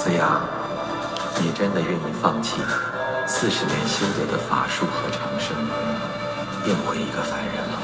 [0.00, 0.40] 子牙，
[1.42, 2.62] 你真的愿意放弃
[3.26, 5.54] 四十年修得的法术和长生，
[6.64, 7.76] 变回一个凡人吗？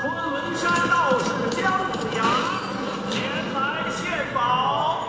[0.00, 1.24] 昆仑山道士
[1.60, 2.22] 姜子牙
[3.10, 5.08] 前来献宝。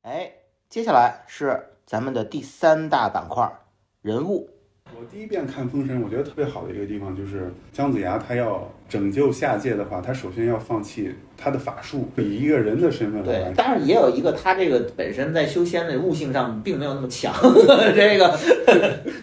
[0.00, 0.32] 哎，
[0.70, 3.52] 接下来是咱们的第三大板块
[4.00, 4.48] 人物。
[4.96, 13.52] 我第一遍看《封神》，我觉得特别好的一个地方就是姜子牙他要拯救下界的话，他首先要放弃他的法术，以一个人的身份来对。
[13.56, 17.34] 但是也有一个他这个本身在修仙的悟性上并没有那么强。
[17.92, 18.38] 这个，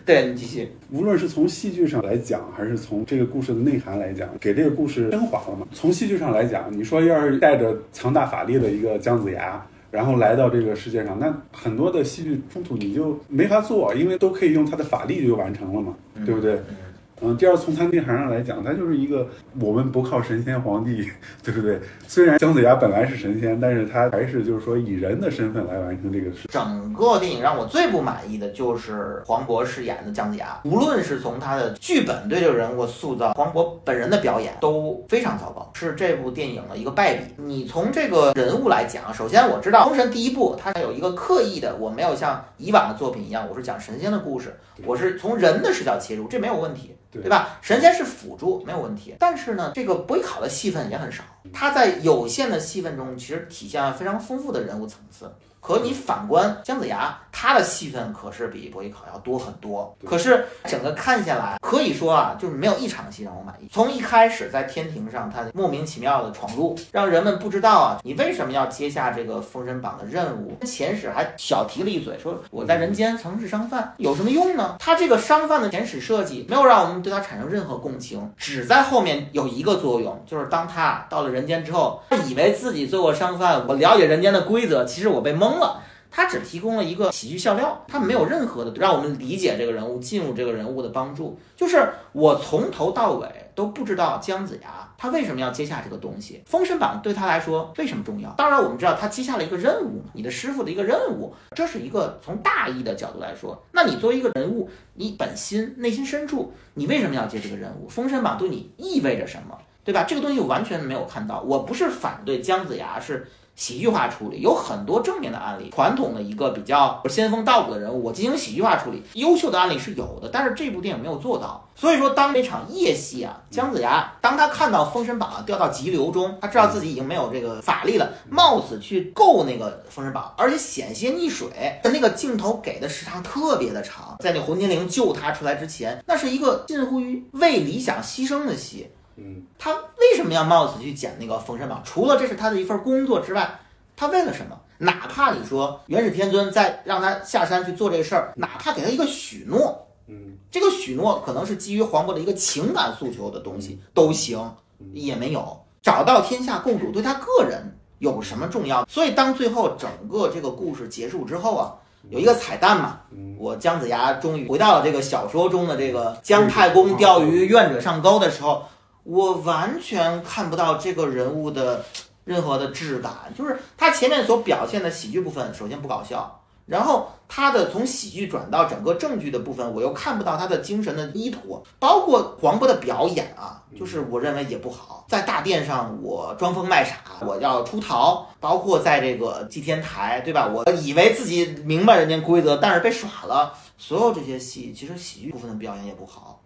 [0.05, 0.67] 对你继续。
[0.91, 5.65] 无论是从戏剧上来讲，还是从这个故事的内涵来讲，给这个故事升华了嘛。
[5.71, 15.93] 从戏剧上来讲，你说要是带着强大法力的一个姜子牙，然后来到这个世界上，那很多的戏剧冲突你就没法做，因为都可以用他的法力就完成了嘛，
[16.25, 16.53] 对不对？
[16.55, 16.75] 嗯，
[17.23, 19.27] 嗯第二，从他内涵上来讲，他就是一个
[19.59, 21.07] 我们不靠神仙皇帝，
[21.43, 21.79] 对不对？
[22.07, 26.47] 虽然姜子牙本来是神仙，但是他还是就是说以人的身份来完成这个事。
[26.49, 37.23] 整个电影让我最不满意的就是黄渤饰演的姜子牙，无论是从他的剧本对这个人物塑造，黄渤本人的表演都非常糟糕，是这部电影的一个败笔。
[37.37, 44.55] 你从这个人物来讲，首先我知道《封神》第一部它有一个刻意的，我没有像以往的作品一样，我是讲神仙的故事，
[44.85, 46.95] 我是从人的视角切入，这没有问题。
[47.11, 47.59] 对吧？
[47.61, 49.15] 神仙是辅助，没有问题。
[49.19, 55.31] 但是呢，这个伯邑考的戏份也很少，他在有限的戏份中，其实体现了非常丰富的人物层次。
[55.61, 59.95] 可你反观姜子牙，他的戏份可是比伯邑考要多很多。
[60.03, 63.69] 可是整个看下来，可以说啊，就是没有一场戏让我满意。
[63.71, 70.57] 从一开始在天庭上，他莫名其妙的闯入，让人们不知道啊，你为什么要接下这个封神榜的任务？
[70.65, 74.75] 前史还小提了一嘴，说我在人间曾是商贩，有什么用呢？
[74.79, 85.83] 他这个商贩的前史设计没有让我们对他产生任何共情，只在后面有一个作用，就是当他到了人间之后，他以为自己做过商贩，我了解人间的规则，其实我被蒙了。
[86.13, 91.39] 他只提供了一个喜剧笑料，他没有任何的让我们理解这个人物、进入这个人物的帮助。
[91.55, 96.43] 就是我从头到尾都不知道姜子牙他为什么要接下这个东西。
[96.45, 98.29] 封神榜对他来说为什么重要？
[98.31, 103.63] 当然我们知道他接下了一个任务，你的师傅的一个任务，这是一个从大义的角度来说。
[103.71, 107.87] 那你作为一个人物，你本心内心深处，你为什么要接这个任务？
[107.87, 109.57] 封神榜对你意味着什么？
[109.85, 110.03] 对吧？
[110.03, 111.41] 这个东西我完全没有看到。
[111.41, 113.25] 我不是反对姜子牙是
[113.61, 115.69] 喜剧化处理，有很多正面的案例。
[115.69, 121.63] 传统的一个比较仙风道骨的人物，我进行喜剧化处理，优秀的案例是有的，但是这部电影没有做到。
[121.75, 131.47] 所以说，当那场夜戏啊，姜子牙当他看到封神榜掉到急流中，他知道自己已经没有这个法力了，冒死去够那个封神榜，而且险些溺水。
[131.83, 138.87] 那个镜头给的时长特别的长，在那红精灵救他出来之前，那是一个近乎于为理想牺牲的戏。
[139.23, 141.81] 嗯，他为什么要冒死去捡那个封神榜？
[141.85, 143.59] 除了这是他的一份工作之外，
[143.95, 144.59] 他为了什么？
[144.79, 154.55] 哪怕你说元始天尊在让他下山去做这个事儿，哪怕给他一个许诺，嗯，这个许诺可能是基于黄渤的一个情感诉求的东西都行，
[154.93, 155.61] 也没有。
[155.83, 158.83] 找到天下共主对他个人有什么重要？
[158.89, 161.75] 所以当最后整个这个故事结束之后啊，
[162.09, 163.35] 有一个彩蛋嘛，嗯。
[163.37, 168.63] 我姜子牙终于回到了这个小说中的这个姜太公钓鱼愿者上钩的时候，
[169.03, 171.83] 我完全看不到这个人物的
[172.23, 176.37] 任何的质感，就是他前面所表现的喜剧部分，首先不搞笑。
[176.67, 185.05] 然后他的从喜剧转到整个正剧的部分，我又看不到他的精神的依托，包括黄渤的表演啊，就是我认为也不好。
[185.09, 190.47] 在大殿上，我装疯卖傻，我要出逃，包括在这个祭天台，对吧？
[190.47, 193.53] 我以为自己明白人间规则，但是被耍了。
[193.77, 196.39] 所有这些戏，其实喜剧部分的表演也不好。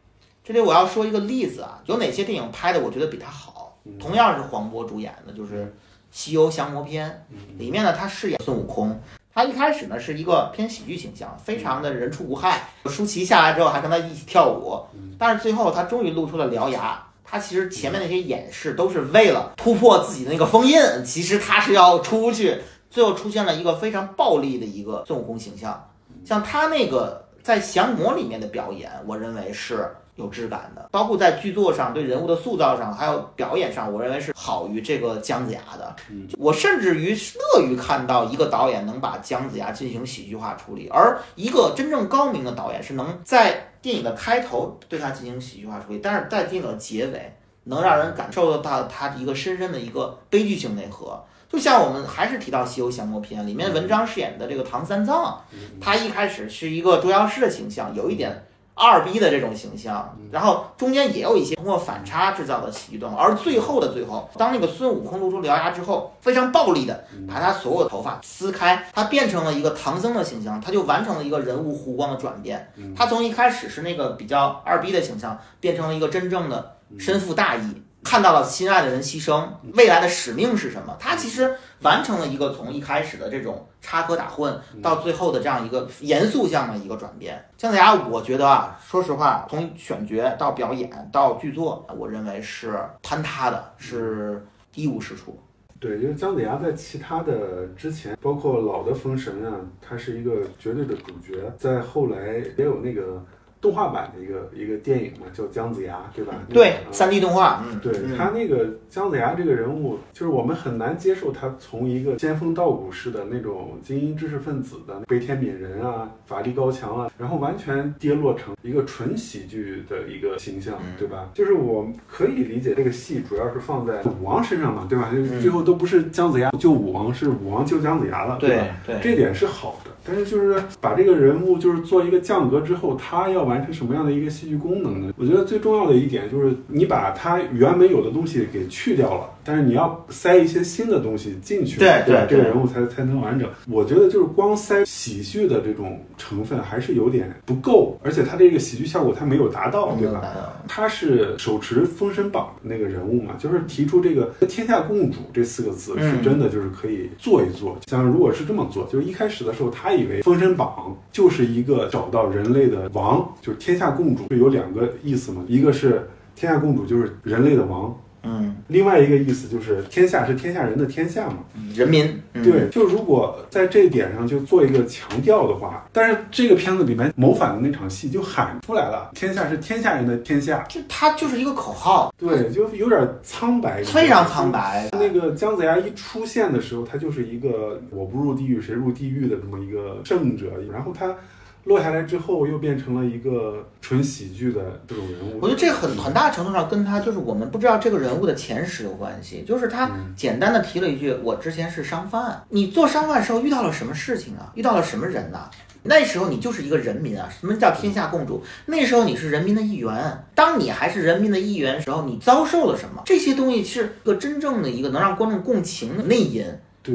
[0.45, 3.79] 这里我要说一个例子啊，有哪些电影拍的我觉得比他好？
[3.99, 5.63] 同样是黄渤主演的，就是
[6.11, 7.25] 《西游降魔篇》
[7.59, 9.01] 里面呢，他饰演孙悟空。
[9.33, 12.69] 他一开始呢是一个偏喜剧形象，非常的人畜无害。
[12.85, 14.79] 舒淇下来之后还跟他一起跳舞，
[15.17, 17.03] 但是最后他终于露出了獠牙。
[17.23, 22.61] 他其实前面那些演示都是为了突破自己的那个封印，其实他是要出去。
[22.91, 25.89] 最后出现了一个非常暴力的一个孙悟空形象，
[26.23, 35.95] 像他那个在降魔里面的表演，我认为是有质感的，包括在剧作上对人物的塑造上，还有表演上，我认为是好于这个姜子牙的。
[36.37, 47.35] 我甚至于乐于看到一个导演能把姜子牙进行喜剧化处理，而一个真正高明的导演是能在电影的开头对他进行喜剧化处理，但是在电影的结尾
[47.65, 51.21] 能让人感受到他一个深深的一个悲剧性内核。
[51.47, 55.39] 就像我们还是提到《西游降魔篇》里面文章饰演的这个唐三藏，
[55.79, 58.45] 他一开始是一个捉妖师的形象，有一点
[58.75, 72.69] 二逼的这种形象，然后中间也有一些通过反差制造的喜剧段落，而最后的最后，当那个孙悟空露出獠牙之后，非常暴力的把他所有的头发撕开，他变成了一个唐僧的形象，他就完成了一个人物弧光的转变。
[72.95, 77.81] 他从一开始是那个比较二逼的形象，变成了一个真正的身负大义。
[78.05, 79.43] 看到了心爱的人牺牲，
[79.73, 80.95] 未来的使命是什么？
[80.99, 87.43] 他其实完成了一个从一开始的这种插科打诨，到最后的这样一个严肃向的一个转变。
[87.57, 95.39] 姜子牙，我觉得啊，说实话，从选角到表演到剧作，我认为是坍塌的，是一无是处。
[95.79, 99.51] 对，因为姜子牙在其他的之前，包括老的封神啊，
[99.81, 103.25] 他是一个绝对的主角，在后来也有那个。
[103.65, 106.35] 动画版的一个一个电影嘛，叫姜子牙，对吧？
[106.49, 107.63] 对，三 D 动画。
[107.65, 121.27] 嗯，对他那个姜子牙这个人物，就是我们很难接受他从一个仙风道骨式的那种精英知识分子的悲天悯人啊，法力高强啊，然后完全跌落成一个纯喜剧的一个形象，对吧？
[121.33, 125.09] 就是我可以理解这个戏主要是放在武王身上嘛，对吧？
[125.11, 128.67] 就最后都不是姜子牙救武王，是武王救姜子牙了，对吧？
[128.85, 129.89] 对，这点是好的。
[130.07, 135.13] 但是就是把这个人物就是做一个降格之后，他要完成什么样的一个戏剧功能呢？
[135.17, 143.49] 我觉得最重要的一点就是你把它原本有的东西给去掉了，但是你要塞一些新的东西进去，对对，这个人物才才能完整。
[143.69, 150.21] 我觉得就是光塞喜剧的这种成分还是有点不够，而且他这个喜剧效果他没有达到，对吧？
[150.67, 157.77] 他是手持封神榜那个人物嘛，就是提出这个天下共主这四个字是真的就是可以做一做。
[157.87, 159.95] 像如果是这么做，就是一开始的时候他。
[159.95, 166.05] 以为封神榜就是一个找到人类的王，就是天下共主，有两个意思嘛，一个是
[166.35, 167.97] 天下共主就是人类的王。
[168.25, 171.37] 嗯，另外一个意思就是天下是天下人的天下嘛，
[171.75, 172.19] 人民。
[172.43, 184.89] 对，就如果在这一点上就做一个强调的话，但是这个片子里面谋反的那场戏就喊出来了，天下是天下人的天下，就它就是一个口号，对，就有点苍白，非常苍白。
[184.91, 191.15] 那个姜子牙一出现的时候，他就是一个我不入地狱谁入地狱的这么一个圣者，然后他。
[191.65, 195.39] 落下来之后，又变成了一个纯喜剧的这种人物。
[195.41, 199.43] 我觉得这很很大程度上跟他就是我们不知道这个人物的前史有关系。
[199.47, 204.51] 就是他简单的提了一句：“我之前是商贩。”你做商贩时候遇到了什么事情啊？
[204.55, 205.49] 遇到了什么人呐？
[205.87, 207.29] 那时候你就是一个人民啊！
[207.39, 208.43] 什么叫天下共主？
[208.65, 210.25] 那时候你是人民的一员。
[210.33, 213.01] 当你还是人民的一员时候，你遭受了什么？
[213.05, 216.45] 这些东西是个真正的一个能让观众共情的内因。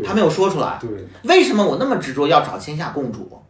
[0.05, 0.79] 他没有说出来。
[0.81, 0.89] 对，
[1.25, 3.41] 为什么我那么执着要找天下共主？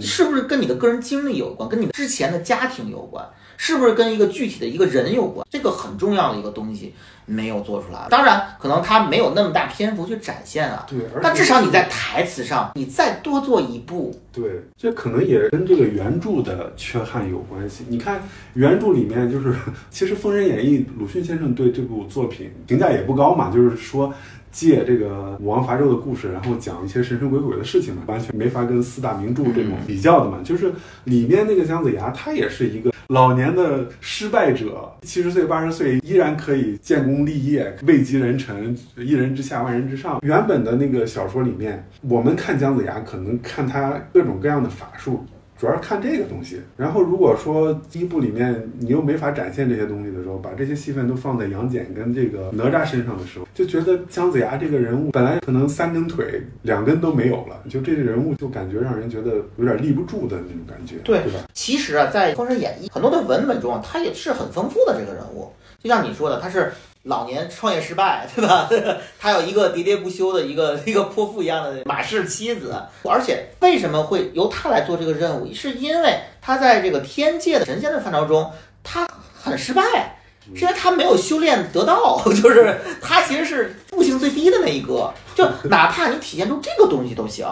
[0.00, 3.24] 是不是跟你的个人经历有关，跟你之前的家庭有关？
[3.60, 5.44] 是不是跟一个具体的一个人有关？
[5.50, 6.94] 这个很重要的一个东西
[7.26, 8.06] 没有做出来。
[8.08, 10.86] 当然，可能他没有那么大篇幅去展现啊。
[10.88, 14.16] 对，但至少你在台词上，你再多做一步。
[14.32, 17.84] 对，这可能也跟这个原著的缺憾有关系。
[17.88, 18.22] 你看
[18.54, 19.52] 原著里面，就是
[19.90, 24.14] 其实《封神演义》，鲁迅先生对这部作品评价也不高嘛，就是说。
[24.50, 30.38] 借这个武王伐纣的故事，然后讲一些神神鬼鬼的事情嘛，完全没法跟四大名著这种比较的嘛。
[30.42, 30.72] 就是
[31.04, 40.18] 里面那个姜子牙，他也是一个老年的失败者，七十岁八十岁依然可以建功立业，位极人臣，一人之下万人之上。
[40.22, 45.24] 原本的那个小说里面，我们看姜子牙，可能看他各种各样的法术。
[45.58, 61.40] 主要是看这个东西，然后如果说第一部里面你又没法展现这些东西的时候，把这些戏份都放在杨戬跟这个哪吒身上的时候，就觉得姜子牙这个人物本来可能三根腿两根都没有了，就这个人物就感觉让人觉得有点立不住的那种感觉，对对吧？
[61.52, 65.50] 其实啊，在《封神演义》很多的文本中啊，他也是很丰富的这个人物，
[65.82, 66.70] 就像你说的，他是。
[67.08, 68.68] 老年创业失败，对吧？
[69.18, 75.52] 他有一个喋喋不休的一个 一个泼妇一样的马氏妻子，而且为什么会由他来做这个任务？
[75.52, 78.52] 是因为他在这个天界的神仙的范畴中，
[78.84, 79.08] 他
[79.42, 80.18] 很失败，
[80.54, 85.12] 是因为他没有修炼得道， 就是他其实是悟性最低的那一个。
[85.34, 87.46] 就哪怕你体现出这个东西都行，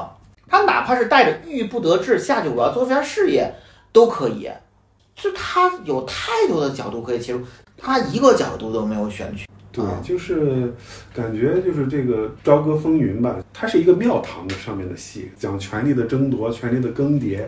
[0.48, 3.54] 他哪怕是带着郁郁不得志下去，我要做一番事业
[3.90, 4.50] 都可以。
[5.14, 7.40] 就他有太多的角度可以切入。
[7.78, 10.72] 他一个角度都没有选取，对，就是
[11.14, 17.42] 感觉就是这个《朝歌风云》吧，它是一个庙堂的上面的戏，讲权力的争夺、权力的更迭，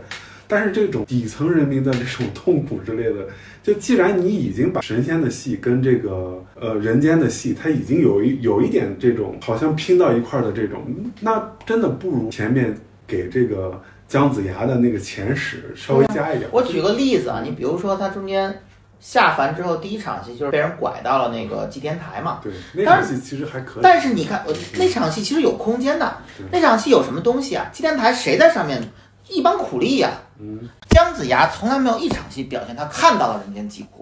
[0.46, 3.26] 但是这种底层人民的这种痛苦之类的，
[3.62, 10.82] 就既然你已经把神仙的戏跟这个呃人间的戏，它已经有一有一点这种好像拼到一块的这种，
[11.20, 16.50] 那真的不如前面给这个姜子牙的那个前史稍微加一点。
[16.52, 18.60] 我举个例子啊，你比如说他中间。
[19.00, 22.40] 下凡之后，第一场戏就是被人拐到了那个祭天台嘛。
[22.42, 23.82] 对，那场戏其实还可以。
[23.82, 24.44] 但是你看，
[24.76, 26.16] 那场戏其实有空间的。
[26.50, 27.66] 那场戏有什么东西啊？
[27.72, 28.82] 祭天台谁在上面
[29.28, 33.97] 一帮苦力呀、嗯，姜子牙从来没有一场戏表现他看到了人间疾苦。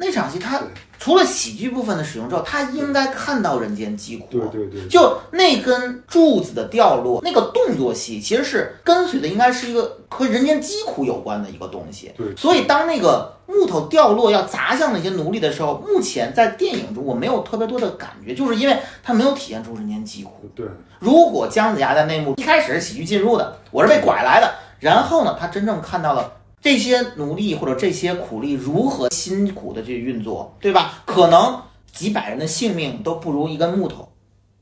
[0.00, 0.58] 那场戏他
[0.98, 4.26] 除了喜剧部分的使用之后，他应该看到人间疾苦。
[4.30, 12.10] 对对对，就那根柱子的掉落，那个动作戏其实是跟随的，应该是一个和人间疾苦有关的一个东西。
[12.16, 20.50] 对所以当那个木头掉落要砸向那些奴隶的时候，目前在电影中我没有特别多的感觉，就是因为它没有体现出人间疾苦。
[20.54, 20.66] 对
[20.98, 26.30] 如果姜子牙在那幕一开始是喜剧进入的，我是被拐来的，然后呢，他真正看到了
[26.60, 31.02] 这些奴隶或者这些苦力如何辛苦的去运作，对吧？
[31.06, 31.62] 可能
[31.92, 34.08] 几百人的性命都不如一根木头，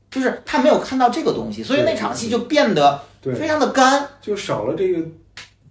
[0.09, 4.07] 就是他没有看到这个东西，所以那场戏就变得，非常的干。
[4.21, 5.05] 就少了这个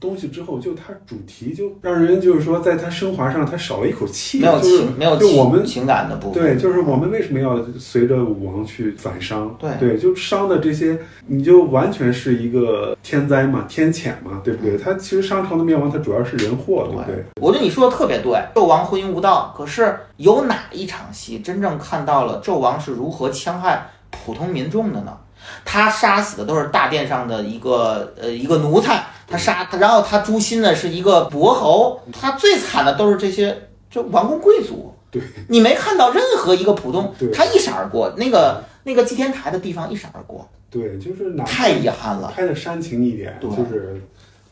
[0.00, 6.42] 东西之后，就它主题就让人就是说，在它升华上，它少了一口气，没有就是情，没有就我们情情感的部分。
[6.42, 9.56] 对，就是我们为什么要随着武王去反商？
[9.58, 14.78] 对对，就商的这些，你就完全是一个天灾嘛，天谴嘛，对不对？
[14.78, 17.24] 它其实商朝的灭亡，它主要是人祸，对不对？
[17.40, 19.54] 我觉得你说的特别对，纣王昏庸无道。
[19.56, 25.16] 可是有哪一场戏真正看到了纣王是如何戕害普通民众的呢？
[25.64, 34.94] 他杀死的都是大殿上的一个呃一个奴才，他杀他，然后他诛心的是一个伯侯，他最惨的都是这些就王公贵族。
[35.10, 42.28] 对，你没看到任何一个普通，他一闪而过，那个那个祭天台的地方一闪而过，对，就是哪太遗憾了。
[42.28, 44.02] 拍的煽情一点，就是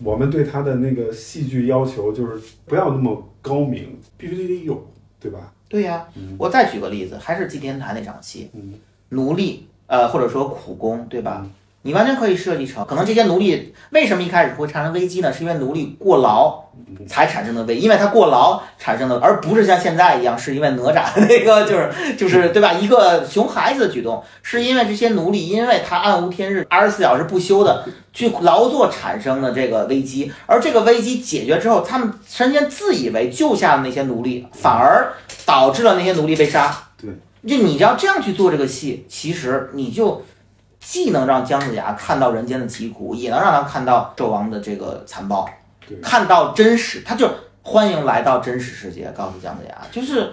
[0.02, 4.86] 我们对他的那个戏剧要求，就是不要那么高明，必须得得有，
[5.20, 5.52] 对吧？
[5.68, 6.06] 对呀、
[6.38, 8.74] 我再举个例子，还是祭天台那场戏，嗯
[9.10, 11.46] 奴隶，呃，或者说苦工，对吧？
[11.86, 15.32] 你完全可以设计成，可能这些奴隶为什么一开始会产生危机呢？
[15.32, 16.64] 是因为奴隶过劳
[17.06, 22.72] 才产生的危，因为他过劳产生的，而不是像现在一样，是因为哪吒那个就是就是对吧？
[22.72, 35.12] 一个熊孩子的举动，是因为这些奴隶因为他暗无天日，二十四小时不休的去劳作产生的这个危机，而这个危机解决之后，他们神仙自以为救下了那些奴隶，反而
[35.44, 36.76] 导致了那些奴隶被杀。
[37.00, 37.10] 对，
[37.46, 40.24] 就你要这样去做这个戏，其实你就
[40.88, 45.44] 既能让姜子牙看到人间的疾苦，也能让他看到纣王的这个残暴，
[46.00, 47.28] 看到真实，他就
[47.60, 50.32] 欢迎来到真实世界，告诉姜子牙，就是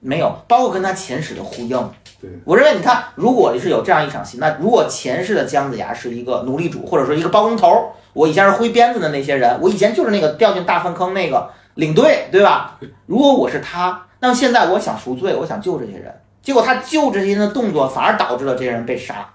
[0.00, 1.90] 没有，包括跟他前世的呼应。
[2.20, 12.78] 对，我认为，你看，如果是有这样一场戏，那如果前世的姜子牙是一个奴隶主，或者说一个包工头，我以前是挥鞭子的那些人，我以前就是那个掉进大粪坑那个领队，对吧？
[13.06, 19.33] 如果我是他，那么现在我想赎罪，我想救这些人，结果他救这些人的动作反而导致了这些人被杀，就是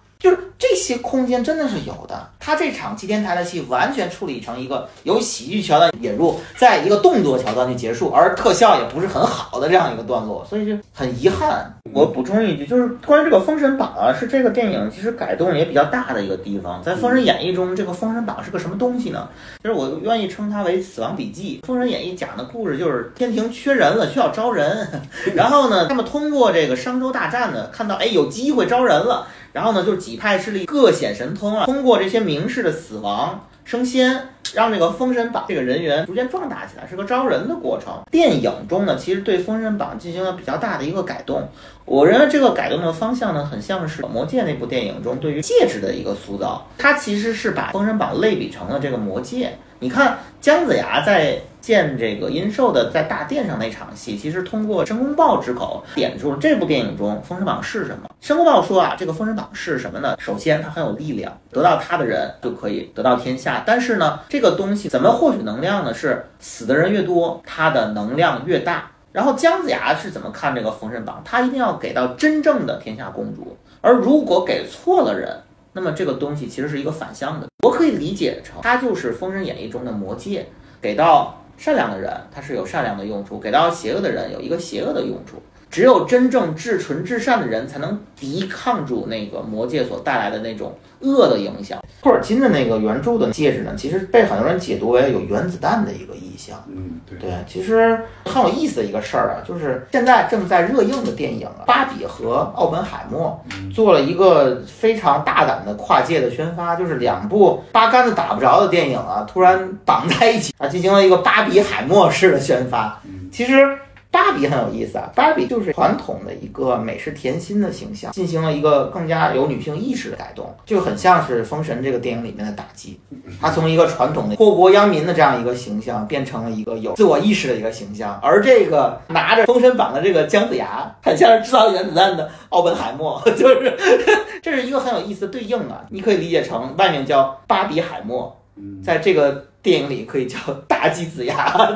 [0.59, 2.29] 这些空间真的是有的。
[2.37, 11.73] 他这场祭天台的戏完全处理成一个由喜剧桥段引入，在一个动作桥段去结束，而特效也不是很好的这样一个段落，所以就很遗憾。
[11.93, 16.83] 我补充一句，就是关于这个《封神榜》啊，是这个电影其实改动也比较大的一个地方。
[16.83, 19.29] 在《封神演义》中，这个《封神榜》是个什么东西呢？
[19.61, 21.59] 其实我愿意称它为《死亡笔记》。
[21.67, 24.87] 《封神演义》讲的故事就是天庭缺人了，需要招人，
[25.33, 37.93] 然后呢，他们通过这个商周大战呢，看到哎有机会招人了，然后呢就是几派势力各显神通啊，通过这些名士的死亡升仙，让这个封神榜这个人员逐渐壮大起来，是个招人的过程。
[38.09, 41.47] 电影中呢，其实对封神榜进行了比较大的一个改动。
[41.85, 46.67] 我认为这个改动的方向呢，很像是《魔戒》那部电影中对于戒指的一个塑造。
[46.79, 49.55] 它其实是把封神榜类比成了这个魔戒。
[49.81, 58.08] 你看姜子牙在见这个殷寿的在大殿上那场戏，其实通过申公豹之口点出了这部电影中封神榜是什么。
[58.21, 60.15] 申公豹说啊，这个封神榜是什么呢？
[60.19, 63.63] 首先它很有力量，得到它的人就可以得到天下。
[63.65, 65.93] 但是呢，这个东西怎么获取能量呢？
[65.93, 68.91] 是死的人越多，它的能量越大。
[69.11, 71.21] 然后姜子牙是怎么看这个封神榜？
[71.25, 75.35] 他一定要给到真正的天下公主，而如果给错了人，
[75.73, 77.47] 那么这个东西其实是一个反向的。
[77.63, 80.47] 我可以理解成，它就是《封神演义》中的魔戒，
[80.79, 85.41] 给到善良的人，它是有善良的用处；给到邪恶的人，有一个邪恶的用处。
[85.69, 91.79] 只有真正至纯至善的人，才能抵抗住那个魔戒所带来的那种恶的影响。
[92.01, 96.57] 托尔金的那个原著的戒指呢，其实被很多人解读为有原子弹的一个意象。
[96.67, 103.39] 嗯，对，对，其实很有意思的一个事儿啊，就是现在正在热映的电影啊，《芭比》和《奥本海默》
[103.75, 112.99] 做了一个非常大胆的跨界的宣发，就是两部八竿子打不着的电影啊，突然绑在一起啊，进行了一个芭比海默式的宣发。
[113.31, 113.77] 其实。
[114.11, 122.99] 芭比很有意思啊，芭比就是传统的一个美式甜心的形象，进行了一个更加有女性意识的改动，就很像是《封神》这个电影里面的打击。
[123.39, 128.19] 她从一个传统的祸国殃民的这样一个形象，变成了一个有自我意识的一个形象。
[128.23, 133.77] 而这个拿着封神榜的这个姜子牙，很像是制造原子弹的奥本海默，就是
[134.41, 135.85] 这是一个很有意思的对应啊。
[135.89, 140.37] 你可以理解成外面叫芭比海默，嗯，在这个电影里可以叫
[140.67, 141.53] 大鸡子牙，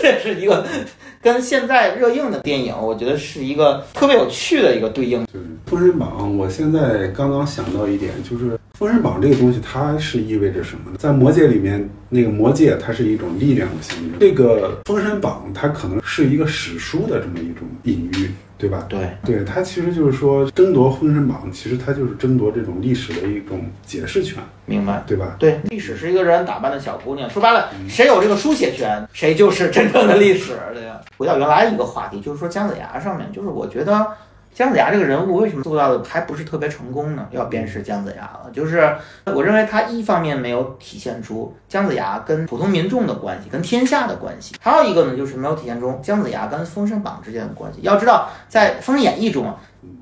[0.00, 0.66] 这是一个
[1.20, 5.24] 跟现在热映的电影，我觉得是一个特别有趣的一个对应。
[5.26, 10.96] 就是《封神榜》，我现在刚刚想到一点，就是《封神榜》这个东西，它是意味着什么呢？
[10.98, 14.18] 在魔界里面，那个魔界它是一种力量的象征。
[14.18, 18.84] 这个《封神榜》它可能是一个史书的这么一种隐喻，对吧？
[18.90, 25.02] 对，对，它其实就是说争夺《封神榜》，其实它就是争夺这种历史的一种解释权，明白。
[25.06, 25.34] 对吧？
[25.38, 30.58] 对，历史是一个人打扮的小姑娘，说白了，谁有这个书写权，谁就是真正的历史。
[30.74, 31.00] 对吧？
[31.16, 34.06] 回到原来一个话题，就是说姜子牙上面，就是我觉得
[34.52, 37.26] 姜子牙这个人物为什么做到的还不是特别成功呢？
[37.30, 47.78] 要辨识姜子牙了，就是我认为他一方面没有体现出姜子牙跟普通民众的关系，跟天下的关系，还有一个呢，就是没有体现出姜子牙跟《封神榜》之间的关系。
[47.82, 49.56] 要知道，在《封神演义》中啊。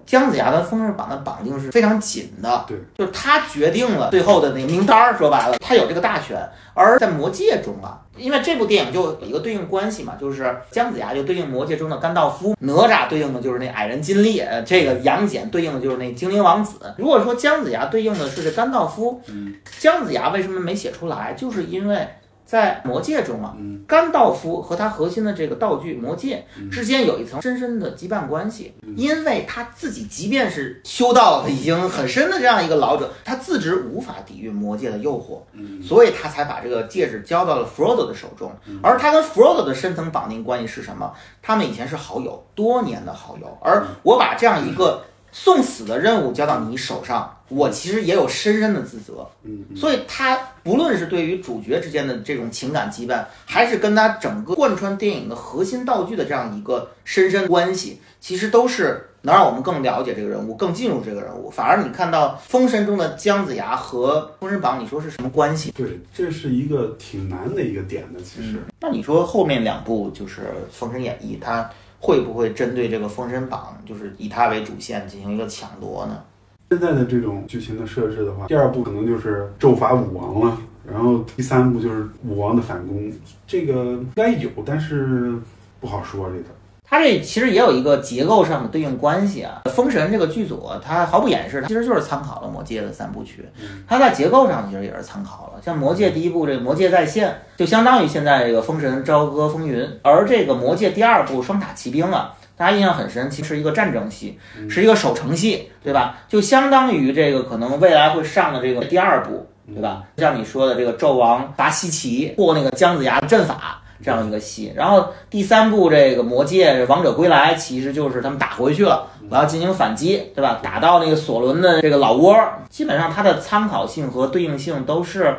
[0.06, 5.16] 姜子牙跟《封神榜》的绑定是非常紧的，对，就是他决定了最后的那个名单儿。
[5.16, 6.38] 说白了，他有这个大权。
[6.75, 16.76] 而在魔界中啊，因为这部电影就有一个对应关系嘛，就是姜子牙就对应魔界中的甘道夫，哪吒对应的就是那矮人金历，呃这个杨戬对应的就是那精灵王子。
[16.97, 21.35] 如果说姜子牙对应的是这甘道夫，嗯，姜子牙为什么没写出来？
[21.37, 22.08] 就是因为
[22.49, 23.85] 在魔戒中啊，嗯。
[23.87, 35.83] 甘道夫和他核心的这个道具魔戒之间有一层深深的羁绊关系，因为他自己即便是修道已经很深的这样一个老者，他自知无法抵御魔戒的诱惑，嗯。
[35.83, 38.50] 所以他才把这个戒指交到了弗罗多的手中。
[38.83, 41.12] 而他跟弗罗多的深层绑定关系是什么？
[41.43, 43.59] 他们以前是好友，多年的好友。
[43.61, 49.28] 而我把这样一个送死的任务交到你手上，我其实也有深深的自责。
[49.44, 61.50] 嗯嗯所以他不论是对于主角之间的这种情感羁绊，还是跟他整个贯穿电影的核心道具的这样一个深深关系，其实都是能让我们更了解这个人物，更进入这个人物。
[61.50, 65.73] 反而你看到《封神》中的姜子牙和《封神榜》，你说是什么关系？
[65.73, 68.58] 对，这是一个挺难的一个点的，其实。
[68.80, 71.68] 那你说后面两部就是《封神演义》，它
[72.00, 76.23] 会不会针对这个《封神榜》，就是以它为主线进行一个抢夺呢？
[76.71, 83.11] 现在的这种剧情的设置的话，第二部可能就是咒罚武王了，然后第三部就是武王的反攻，
[83.47, 85.34] 这个应该有，但是
[85.80, 86.45] 不好说这个。
[86.90, 89.62] 它这其实也有一个结构上的对应关系啊。
[89.70, 93.48] 《封神》这个剧组，它毫不掩饰，它其实就是参考了《魔戒》的三部曲，
[93.86, 95.60] 它在结构上其实也是参考了。
[95.64, 102.34] 像《魔戒》第一部这个《魔戒再现》，就相当于现在这个《封神》朝歌风云，而这个《魔戒》第二部《双塔奇兵》啊。
[102.56, 104.36] 大家印象很深，其实是一个战争戏，
[104.68, 106.18] 是一个守城戏，对吧？
[106.26, 110.02] 就相当于这个可能未来会上的这个第二部，对吧？
[110.16, 114.73] 像你说的这个纣王伐西岐破那个姜子牙的阵法，这样一个戏。
[114.75, 120.61] 然后第三部这个魔戒王者归来，其实就是他们打回去了，我要进行反击，对吧？
[120.63, 122.37] 打到那个索伦的这个老窝，
[122.69, 125.37] 基本上它的参考性和对应性都是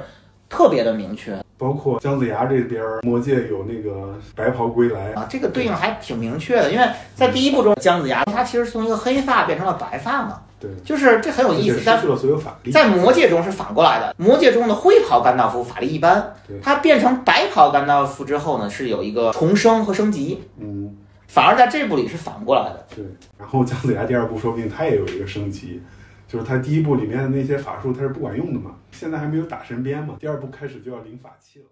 [0.49, 6.71] 特别的明确包括姜子牙这边，魔界有那个白袍归来，啊，这个对应还挺明确的。
[6.71, 11.81] 因为在第一部中，姜子牙他其实从一个黑发变成了白发嘛，对，就是这很有意思。
[11.85, 12.71] 但失去了所有法力。
[12.71, 22.85] 在魔界中是反过来的，魔界中的灰袍甘道夫法力一般对，他变成白袍甘道夫之后呢，是有一个重生和升级，嗯，反而在这部里是反过来的。
[22.95, 23.05] 对。
[23.37, 25.81] 然后姜子牙第二部说不定他也有一个升级，
[26.27, 31.65] 就是他第一部里面的那些法术他是不管用的嘛，现在还没有打神鞭嘛，第二部开始就要领法器了。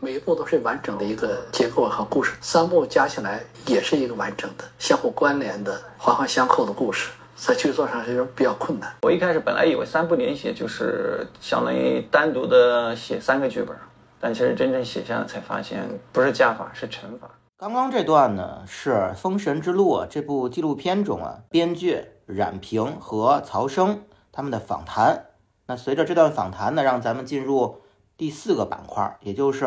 [0.00, 8.94] 每一部都是完整的一个结构和故事，三部加起来也是一个完整的、相互关联的、环环相扣的故事，在剧作上是比较困难。
[9.02, 13.76] 我一开始本来以为三部连写就是相当于单独的写三个剧本，
[14.20, 17.30] 但其实真正写下来才发现，不是加法是乘法。
[17.56, 25.26] 刚刚这段呢是《封神之路》这部纪录片中啊，编剧冉平和曹生他们的访谈。
[25.66, 27.80] 那随着这段访谈呢，让咱们进入
[28.16, 29.66] 第四个板块，也就是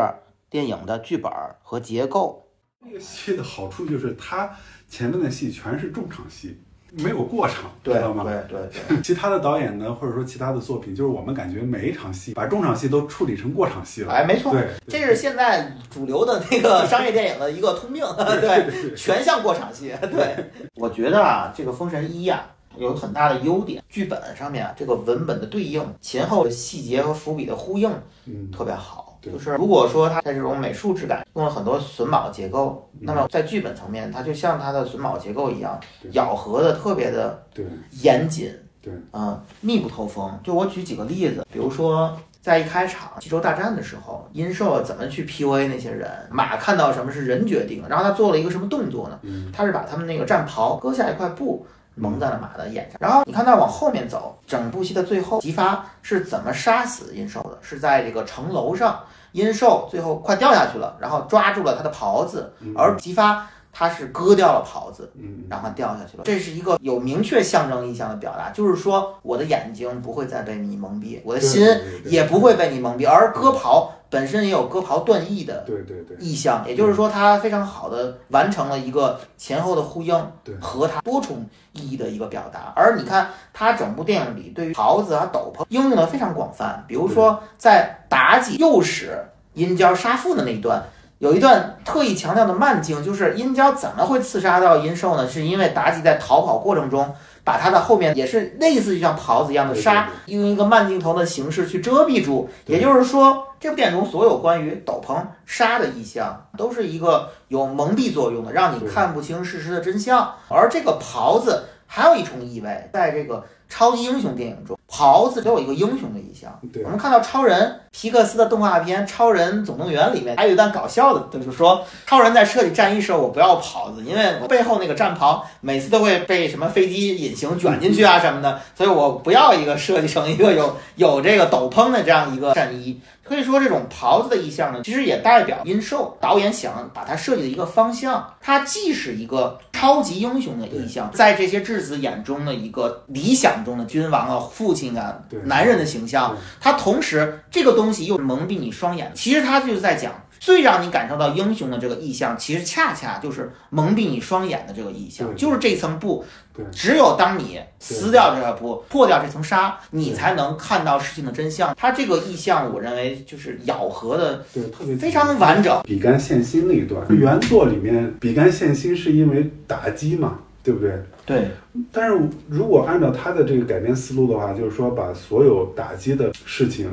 [0.50, 1.32] 电影的剧本
[1.64, 2.50] 和结构。
[2.86, 4.50] 这个戏的好处就是它
[4.88, 8.24] 前面的戏全是重场戏，没有过场，知道吗？
[8.24, 9.02] 对对对。
[9.04, 14.14] 其他的导演呢，或者说其他的作品，就是我们感觉每一场戏把中场戏都处理成过场戏了。
[14.14, 18.04] 哎，没错，对，这是现在主流的那个商业电影的一个通病，
[18.42, 19.94] 对，全像过场戏。
[20.02, 20.36] 对，
[20.76, 22.46] 我觉得啊，这个《封神一》啊，
[22.78, 27.90] 有很大的优点，剧本上面啊，这个文本的对应、前后的细节和伏笔的呼应
[28.26, 29.07] 嗯，特别好。
[29.30, 35.80] 对就是如果说它在这种美术质感用了很多榫卯结构，嗯那么在剧本层面，它就像它的榫卯结构一样，
[36.12, 37.66] 咬合的特别的对
[38.02, 40.40] 严谨，对，嗯，密不透风。
[40.44, 46.10] 就我举几个例子，比如说在一开场济州大战的时候，殷寿怎么去 PUA 那些人？
[46.32, 49.20] 马看到什么是人决定的，然后他做了一个什么动作呢？
[49.24, 51.66] 嗯他是把他们那个战袍割下一块布。
[51.98, 57.58] 蒙在了马的眼上，然后你看他往后面走，整部戏的最后，姬发是怎么杀死殷寿的？
[57.62, 59.00] 是在这个城楼上，
[59.32, 63.48] 殷寿最后快掉下去了，然后抓住了他的袍子，而姬发
[63.80, 66.24] 他是割掉了袍子，嗯，然后掉下去了。
[66.24, 71.64] 这是一个有明确象征意象的表达，就是说我的眼睛不会再被你蒙蔽，我的心
[72.06, 73.08] 也不会被你蒙蔽。
[73.08, 82.74] 而割袍本身也有割袍断义的对对对，意象，也就是说，它非常好的完成了一个前后的呼应对和它多重意义的一个表达。
[82.76, 90.84] 而你看，它整部电影里对于袍子啊、斗篷应用的非常广泛，比如说在妲己诱使殷郊杀父的那一段。
[91.20, 95.28] 有一段特意强调的慢镜，就是殷郊怎么会刺杀到殷寿呢？
[95.28, 97.12] 是因为妲己在逃跑过程中，
[97.44, 102.48] 把他的后面也是类似于像袍子一样的纱，用一个慢镜头的形式去遮蔽住。
[102.68, 110.36] 也就是说，这部电影中所有关于斗篷、纱的意象，都是一个有蒙蔽作用的，让你看不清事实的真相。
[110.50, 116.58] 而这个袍子还有一重意味，在这个超级英雄电影中，袍子都有一个英雄的意象。
[116.72, 133.00] 对我们看到超人皮克斯的动画片《超人总动员》里面，还有一段搞笑的，就是说超人在设计战衣时候，我不要袍子，因为我背后那个战袍每次都会被什么飞机隐形卷进去啊什么的，所以我不要一个设计成一个有有这个斗篷的这样一个战衣。
[133.28, 138.34] 可以说，这种袍子的意象呢，其实也代表殷寿导演想把它设计的一个方向。
[138.42, 146.36] 它既是一个超级英雄的意象，在这些质子眼中的一个理想中的君王啊、父亲啊、男人的形象。
[146.60, 150.14] 它同时这个东西又蒙蔽你双眼，其实它就是在讲。
[150.40, 156.66] 最让你感受到英雄的这个意象，其实恰恰就是蒙蔽你双眼的这个意象，就是这层布对。
[156.72, 161.76] 只有当你撕掉这个布，破掉这层纱，你才能看到事情的真相。
[161.78, 165.82] 它这个意象，我认为就是咬合的对，特别非常完整。
[165.84, 170.92] 比干献心那一段，原作里面比干献心是因为打击嘛，对不对？
[171.26, 171.48] 对，
[171.92, 176.90] 但是如果按照他的这个改编思路的话，就是说把所有打击的事情，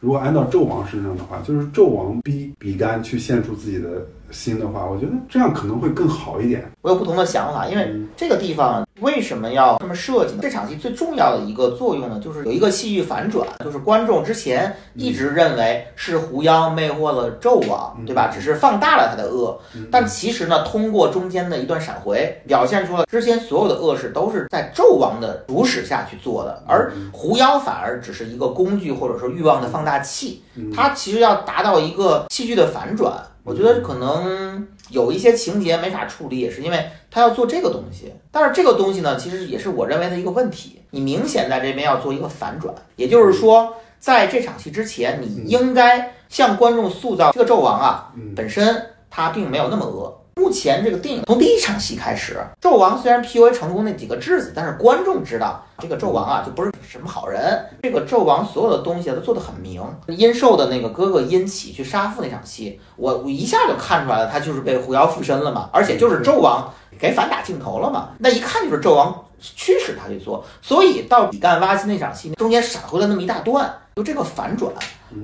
[0.00, 6.70] 如果按到纣王身上的话，就是纣王逼比干去献出自己的心的话，我觉得这样可能会更好一点。
[6.82, 10.40] 我有不同的想法，因为这个地方为什么要这么设计呢？
[10.42, 18.30] 这场戏最重要的一个作用呢，就是有一个戏剧反转，就是观众之前一直认为是狐妖魅惑了纣王，对吧？
[18.32, 19.58] 只是放大了他的恶，
[19.90, 30.42] 但其实呢，通过中间的一段闪回，表现出了之前所有的恶事都是在纣王的主使下去做的，而狐妖反而只是一个工具或者说欲望的放大器，
[30.74, 33.12] 它其实要达到一个戏剧的反转。
[33.46, 38.12] 我觉得可能有一些情节没法处理，也是因为他要做这个东西。
[38.32, 40.82] 但是这个东西呢，其实也是我认为的一个问题。
[40.90, 50.25] 你明显在这边要做一个反转，也就是说，在这场戏之前，你应该向观众塑造这个纣王啊，本身他并没有那么恶。
[50.38, 57.58] 目前这个电影从第一场戏开始，纣王虽然 PUA 成功那几个质子，但是观众知道这个纣王啊就不是什么好人。
[57.82, 59.82] 这个纣王所有的东西都做得很明。
[60.08, 70.44] 殷寿的那个哥哥殷启去杀父那场戏，我我一下就看出来了，他就是被狐妖附身了嘛，而且就是纣王给反打镜头了嘛，那一看就是纣王驱使他去做。
[70.60, 74.70] 所以到比干挖心那场戏中间闪回了那么一大段，就这个反转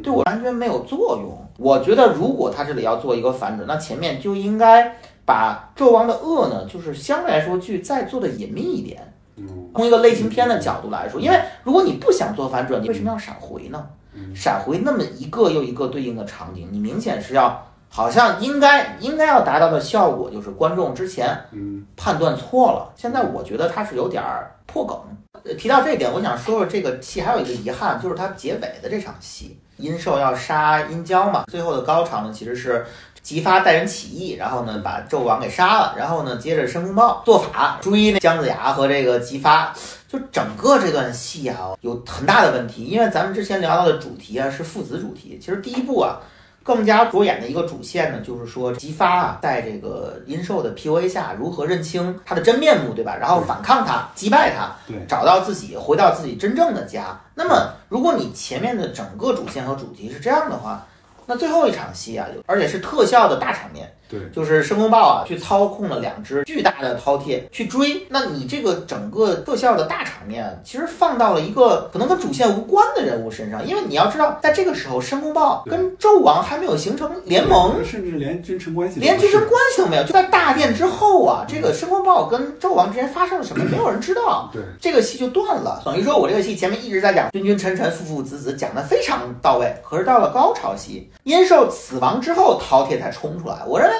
[0.02, 1.38] 对我完全没有作用。
[1.58, 9.12] 我觉得如果他这里要做一个反转，那前面就应该把纣王的恶呢，就是相对来说去再做的隐秘一点。
[9.36, 13.86] 嗯，从一个类型片的角度来说，因为如果你不想做反转，你为什么要闪回呢？
[14.34, 22.92] 闪回那么一个又一个对应的场景，你明显是要好像应该应该要达到的效果，就是观众之前嗯判断错了。
[22.94, 24.98] 现在我觉得它是有点儿破梗。
[25.44, 32.86] 呃提到这一点，我想说说这个戏还有一个遗憾，就是它结尾的这场戏，殷寿要杀殷郊嘛，最后的高潮呢其实是。
[33.22, 39.72] 姬发带人起义，然后呢把纣王给杀了，然后呢接着申公豹做法追那姜子牙和这个姬发，
[40.08, 46.18] 就整个这段戏啊有很大的问题，因为咱们之前聊到的主题啊是父子主题，其实第一部啊
[46.62, 53.16] 更加着眼的一个主线呢，就是说姬发啊在这个殷寿的 PUA 下如何认清他的真面目，对吧？
[53.20, 57.18] 然后反抗他，击败他，对找到自己，回到自己真正的家。
[57.34, 60.86] 那么如果你前面的整个主线和主题是这样的话，
[61.26, 80.04] 那最后一场戏啊，而且是特效的大场面，对，就是申公豹啊去操控了两只巨大的饕餮去追，那你这个整个特效的大场面，其实放到了一个可能跟主线无关的人物身上，因为你要知道，在这个时候，申公豹跟纣王还没有形成联盟，甚至连君臣关系连君臣关系都没有。
[80.04, 84.50] 就在大殿之后啊，这个申公豹跟纣王之间发生了什么，没有人知道。
[84.52, 89.74] 对这个戏就断了，等于说我这个戏前面一直在讲君君臣臣父父子子，讲的非常到位。
[89.82, 93.62] 可是到了高潮戏，殷寿死亡之后，饕餮才冲出来。
[93.66, 93.96] 我认为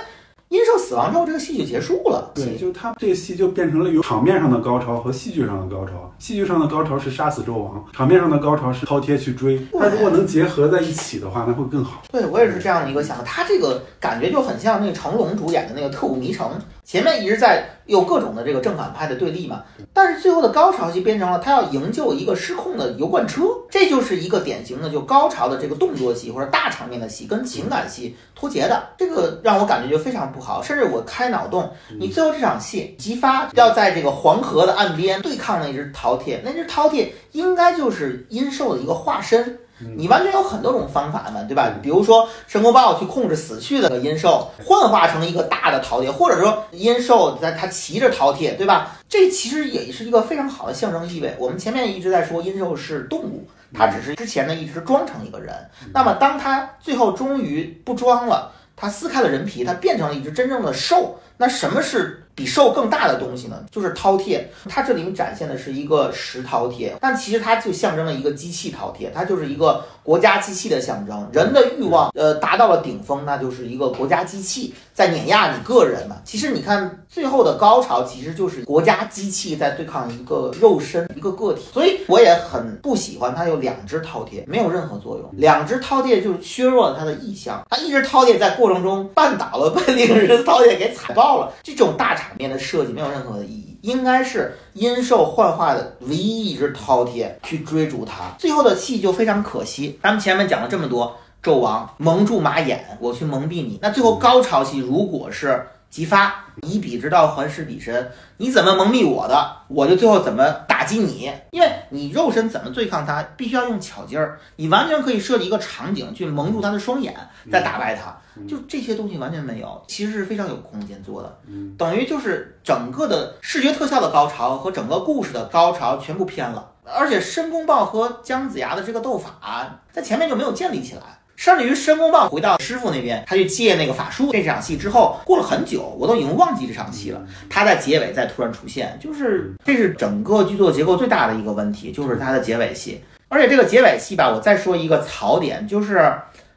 [0.53, 2.31] 殷寿死亡之后，这个戏就结束了。
[2.35, 6.13] 对，就是他这个戏就变成了有场面上的高潮和戏剧上的高潮。
[6.19, 9.59] 戏剧上的高潮是杀死纣王，场面上的高潮是饕餮去追。
[9.73, 12.03] 他如果能结合在一起的话，那会更好。
[12.13, 13.25] 对我也是这样的一个想法。
[13.25, 16.47] 他这个感觉就很像那个成龙主演的那个《特务迷城》，
[16.85, 19.63] 前面一直在有各种的这个正反派的对立嘛，
[19.95, 30.63] 但是最后的高潮就变成了他要营救一个失控的油罐车，这就是一个典型的就高潮的这个动作戏或者大场面的戏跟情感戏脱节的，这个让我感觉就非常不好。
[30.63, 39.59] 甚至我开脑洞，你最后这场戏，姬发要在这个黄河的岸边对抗那只饕餮，那只饕餮应该就是殷寿的一个化身。
[39.97, 41.69] 你完全有很多种方法嘛，对吧？
[41.83, 48.97] 比如说申公豹去控制死去的殷寿，幻化成一个大的饕餮，或者说殷寿在他骑着饕餮，对吧？
[49.09, 51.35] 这其实也是一个非常好的象征意味。
[51.37, 55.53] 我们前面一直在说殷寿是动物，他只是之前呢一直装成一个人。
[55.93, 61.19] 那么当他最后终于不装了，它撕开了人皮，它变成了一只真正的兽。
[61.37, 62.19] 那什么是？
[62.35, 64.43] 比兽更大的东西呢，就是饕餮。
[64.67, 71.29] 它这里面展现的是一个石饕餮，但其实它就象征了一个机器饕餮，它就是一个国家机器的象征。
[71.33, 76.17] 人的欲望，呃，达到了顶峰，那就是一个国家机器在碾压你个人嘛。
[76.25, 81.63] 其实你看最后的高潮，其实就是国家机器在对抗一个肉身、一个个体。
[81.73, 85.31] 所以我也很不喜欢它有两只饕餮，没有任何作用。
[85.33, 87.63] 两只饕餮就是削弱了它的意象。
[87.71, 91.53] 它一只饕餮在过程中绊倒了， 被另一只饕餮给踩爆了。
[91.63, 99.99] 这种大场面的设计没有任何的意义，应该是阴兽幻化的唯一一只饕餮去追逐他，最后的戏就非常可惜。
[100.03, 117.15] 咱们前面讲了这么多，纣王蒙住马眼，我去蒙蔽你，那最后高潮戏如果是姬发以彼之道还施彼身，你怎么蒙蔽我的，我就最后怎么打击你，因为你肉身怎么对抗他，必须要用巧劲儿，你完全可以设计一个场景去蒙住他的双眼，
[117.51, 118.17] 再打败他。
[118.49, 121.39] 就这些东西完全没有，其实是非常有空间做的，
[121.77, 131.03] 等于就是整个的视觉特效的高潮和整个故事的高潮全部偏了，而且申公豹和姜子牙的这个斗法在前面就没有建立起来，
[131.43, 146.15] 甚至于申公豹回到师傅那边，他去借那个法术这场戏之后，过了很久，我都已经忘记这场戏了，他在结尾再突然出现，就是这是整个剧作结构最大的一个问题，就是他的结尾戏，而且这个结尾戏吧，我再说一个槽点，就是。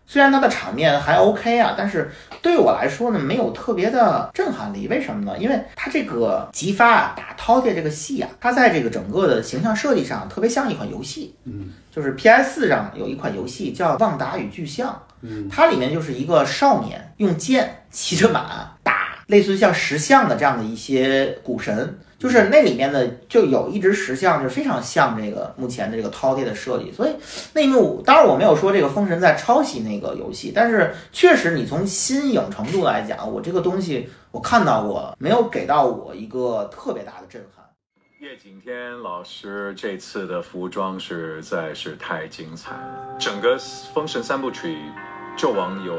[0.08, 4.88] 虽然它的场面还 OK 啊，但是对我来说呢，没有特别的震撼力。
[4.88, 5.36] 为什么呢？
[5.40, 11.34] 因为它这个激发啊，打饕餮这个戏啊，它在这个整个的形象设计上特别像一款游戏。
[11.46, 14.90] 嗯，就是 PS 上有一款游戏叫《旺达与巨像》，
[15.22, 21.98] 嗯，它里面就是一个少年用剑骑着马打类似于像石像的这样的一些古神。
[22.18, 27.16] 就是那里面的就有一只石像，就非常像这个目前的这个饕餮的设计，所以
[27.54, 37.55] 那一幕当然我没有说这个封神在抄袭那个游戏，但是确实你从新颖程度来讲，我这个东西我看到过，没有给到我一个特别大的震撼。
[38.26, 43.56] 叶景天老师这次的服装实在是太精彩了，整个
[43.94, 44.80] 封神三部曲，
[45.38, 45.96] 纣王有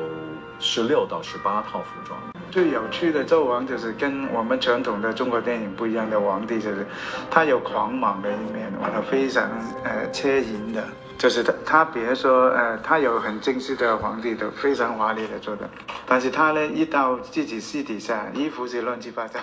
[0.58, 2.18] 十六到十八套服装。
[2.50, 6.84] 最有趣的纣王就是跟我们传统的中国电影不一样的皇帝，就是
[7.30, 9.48] 他有狂莽的一面，完了非常
[9.84, 10.84] 呃切淫的，
[11.16, 15.70] 就是他他别说呃他有很精致的皇帝都非常华丽的做的，
[16.04, 19.38] 但是他呢一到自己私底下衣服是乱七八糟。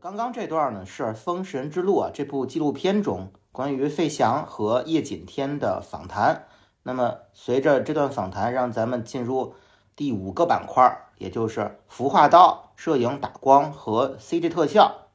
[0.00, 6.46] 刚刚这段呢是《封神之路》啊这部纪录片中关于费翔和叶锦添的访谈，
[6.82, 9.54] 那么随着这段访谈，让咱们进入
[9.94, 11.02] 第五个板块。
[11.18, 15.05] 也就是服化道、摄影、打光和 CG 特效。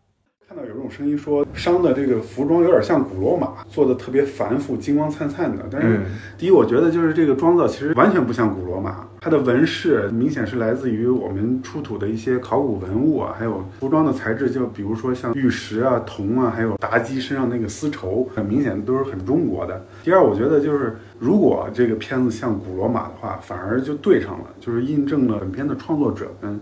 [0.82, 5.64] 这种声音说，商的这个服装有点像古罗马，做的特别繁复、金光灿灿的。
[5.70, 6.02] 但是，
[6.40, 19.86] 第一，我觉得就是这个妆造其实完全不像古罗马，它的纹饰明显是来自于我们出土的一些考古文物啊，还有服装的材质，就比如说像玉石啊、铜啊，还有妲己身上那个丝绸，很明显都是很中国的。
[20.04, 26.60] 第二，我觉得就是如果这个片子像古罗马的话，反而就对上了，就是印证了本片的创作者们。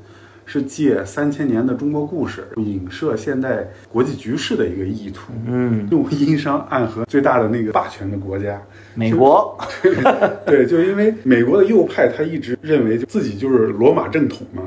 [0.51, 5.31] 是借三千年的中国故事，影射现代国际局势的一个意图。
[5.45, 8.59] 嗯，用殷商暗合最大的那个霸权的国家——
[8.95, 9.55] 美国。
[10.47, 14.63] 对，就因为美国的右派，他一直认为自己就是罗马正统嘛。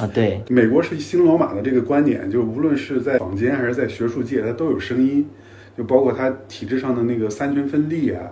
[0.00, 5.28] 啊，对，美国是新罗马的这个观点，就无论是在坊间还是在学术界，它都有声音。
[5.76, 8.22] 就包括它体制上的那个三权分立啊，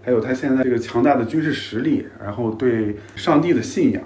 [0.00, 4.02] 还有它现在这个强大的军事实力，然后对上帝的信仰。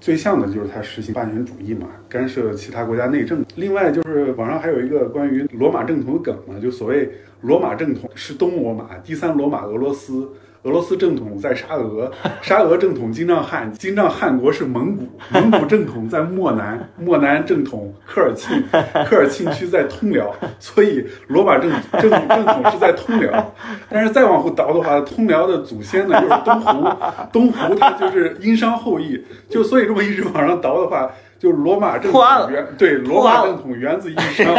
[0.00, 3.44] 最像的就是他实行霸权主义嘛，干涉其他国家内政。
[3.56, 7.10] 另外就是网上还有一个关于罗马正统的梗嘛，就所谓
[7.42, 10.28] 罗马正统是东罗马，第三罗马俄罗斯
[10.64, 12.10] 俄罗斯正统在沙俄，
[12.42, 18.62] 沙俄正统金帐汗，金帐汗国是蒙古，蒙古正统在漠南， 漠南正统科尔沁，
[19.06, 23.54] 科尔沁区在通辽，所以罗马正正正统是在通辽。
[23.88, 26.88] 但是再往后倒的话，通辽的祖先呢又是东胡，
[27.32, 34.54] 东胡他就是殷商后裔，就所以这么一直往上倒的话，就罗马正统原对罗马正统源自殷商。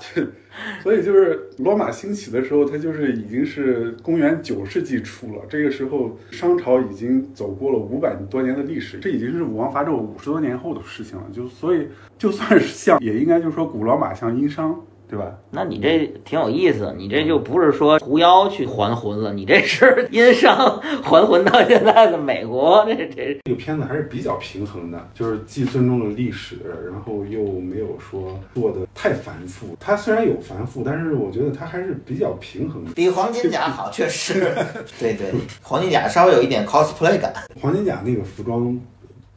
[0.00, 0.22] 就
[0.82, 5.42] 所以就是罗马兴起的时候，它就是已经是公元九世纪初了。
[5.50, 11.24] 这个时候，商朝已经走过了五百多年的历史，这已经是武王伐纣五十多年后的事情了。
[11.32, 15.32] 就所以，就算是像，也应该就是说古罗马像殷商，对吧？
[15.50, 26.56] 那你这挺有意思，你这就不是说狐妖去还魂了，你这是殷商还魂到现在的美国，这这这个片子还是比较平衡的，就是既尊重了历史，
[26.90, 29.76] 然后又没有说做的太繁复。
[29.78, 32.92] 它虽然有繁复，但是我觉得它还是比较平衡的。
[32.92, 34.52] 比黄金甲好，确实。
[34.98, 37.32] 对对，黄金甲稍微有一点 cosplay 感。
[37.60, 38.78] 黄金甲那个服装，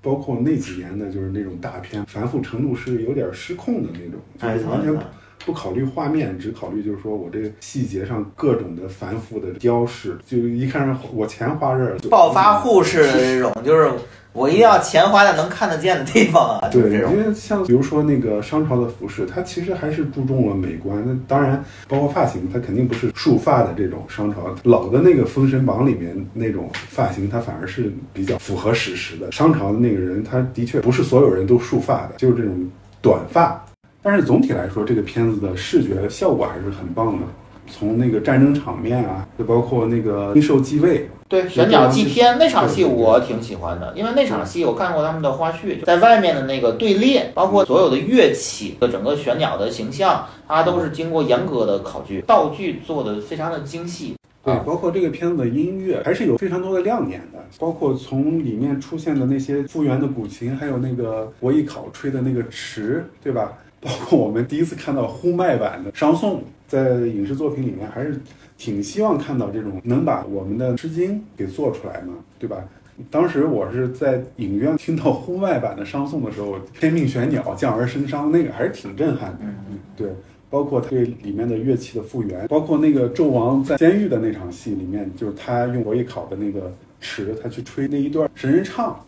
[0.01, 4.97] 包括那几年的，就是那种大片，繁复程度是有点失控的那种，哎就是完全
[5.45, 13.91] 不考虑画面，只考虑就是说我这个细节上各种的繁复的雕饰，就一看上我钱花这儿，就暴发户式的这种，就是
[14.31, 16.99] 我一定要钱花在能看得见的地方啊， 对。
[16.99, 21.01] 因为像比如说那个商朝的服饰，它其实还是注重了美观。
[21.05, 29.31] 那当然，包括发型，它肯定不是束发的这种商朝老的那个《封神榜》里面那种发型，它反而是比较符合史实的。
[29.31, 32.69] 商朝的那个人，他的确不是所有人都束发的，就是这种
[33.01, 33.65] 短发。
[34.01, 37.25] 但是总体来说，这个片子的视觉效果还是很棒的。
[37.71, 54.15] 从那个战争场面啊，就包括那个鹰兽继位，对，玄鸟祭天那场戏我挺喜欢的，因为那场戏我看过他们的花絮，在外面的那个队列，包括所有的乐器的整个玄鸟的形象，它都是经过严格的考据，道具做的非常的精细。
[54.43, 63.53] 对，包括这个片子的音乐还是有非常多的亮点的，包括从里面出现的那些复原的古琴，还有那个伯邑考吹的那个池，对吧？
[63.81, 68.19] 包括我们第一次看到呼麦版的商颂，在影视作品里面还是
[68.57, 72.63] 挺希望看到这种能把我们的《诗经》给做出来嘛，对吧？
[73.09, 79.37] 当时我是在影院听到呼麦版的商颂的时候，“天命玄鸟，降而生商”，那个还是挺震撼的。
[79.41, 80.09] 嗯，对，
[80.49, 88.99] 包括对里面的乐器的复原，包括那个纣王在监狱的那场戏里面，就是他用伯邑考的那个尺，他去吹那一段神人唱，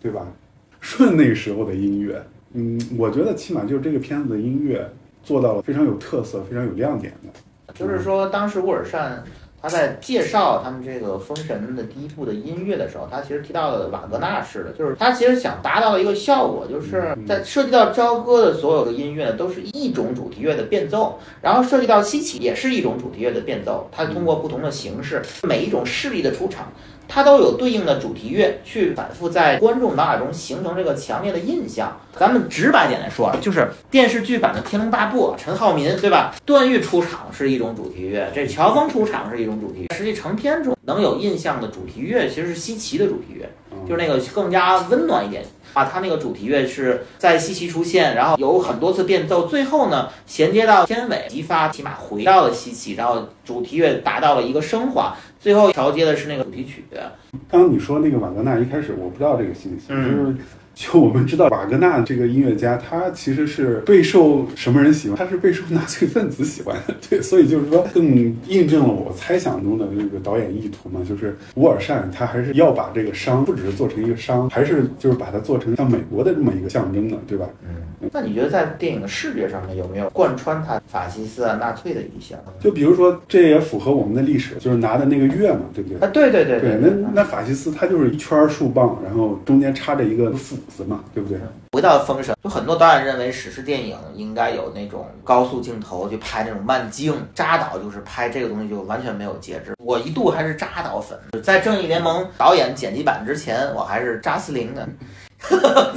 [0.00, 0.24] 对吧？
[0.80, 2.22] 顺那时候的音乐，
[2.54, 4.88] 嗯，我觉得起码就是这个片子的音乐
[5.22, 7.74] 做到了非常有特色、非常有亮点的。
[7.74, 9.22] 就是说，当时乌尔善
[9.62, 26.72] 他在介绍他们这个《封神》的第一部的音乐的时候，他其实提到了瓦格纳式的，就是他其实想达到一个效果，就是在涉及到朝歌的所有的音乐都是一种主题乐的变奏，然后涉及到西岐也是一种主题乐的变奏，它通过不同的形式，每一种势力的出场。
[27.10, 32.00] 它都有对应的主题乐，去反复在观众脑海中形成这个强烈的印象。
[32.16, 36.32] 咱们直白点来说，啊，就是电视剧版的《天龙八部》，陈浩民对吧？
[36.46, 39.96] 段誉出场是一种主题乐，这乔峰出场是一种主题乐。
[39.96, 43.46] 实际成片中能有印象的主题乐，其实是西岐的主题乐，
[43.88, 45.44] 就是那个更加温暖一点。
[45.72, 56.84] 啊，它那个主题乐是在西岐出现，然后有很多次变奏，最后呢衔接到片尾，激发骑马回到了西岐，然后主题乐达到了一个升华，最后调接的是那个主题曲。
[57.48, 60.36] 刚刚你说那个瓦格纳，一开始我不知道这个信息，嗯就是
[60.80, 65.18] 就我们知道瓦格纳这个音乐家，他其实是备受什么人喜欢？
[65.18, 68.02] 他是备受纳粹分子喜欢的，对，所以就是说更
[68.48, 77.46] 印证了我猜想中的这个导演意图嘛，就是乌尔善他还是要把这个商不只是做成一个商，还是就是把它做成像美国的这么一个象征的，对吧？
[77.68, 77.76] 嗯
[78.14, 82.38] 那你觉得在电影的视觉上面有没有贯穿他法西斯啊、纳粹的意象？
[82.58, 85.98] 就比如说，这也符合我们的历史，就是拿的那个月嘛，对不对？
[85.98, 91.38] 啊，对对对对，那那法西斯他就是一圈树棒，然后中间插着一个斧子嘛，对不对？
[91.72, 99.74] 回到《封神》，就很多导演认为史诗电影应该有那种高速镜头去拍那种慢镜，扎导就是拍这个东西就完全没有节制。
[99.84, 104.88] 我一度还是扎导粉，在《正义联盟》导演剪辑版之前，我还是扎斯林的。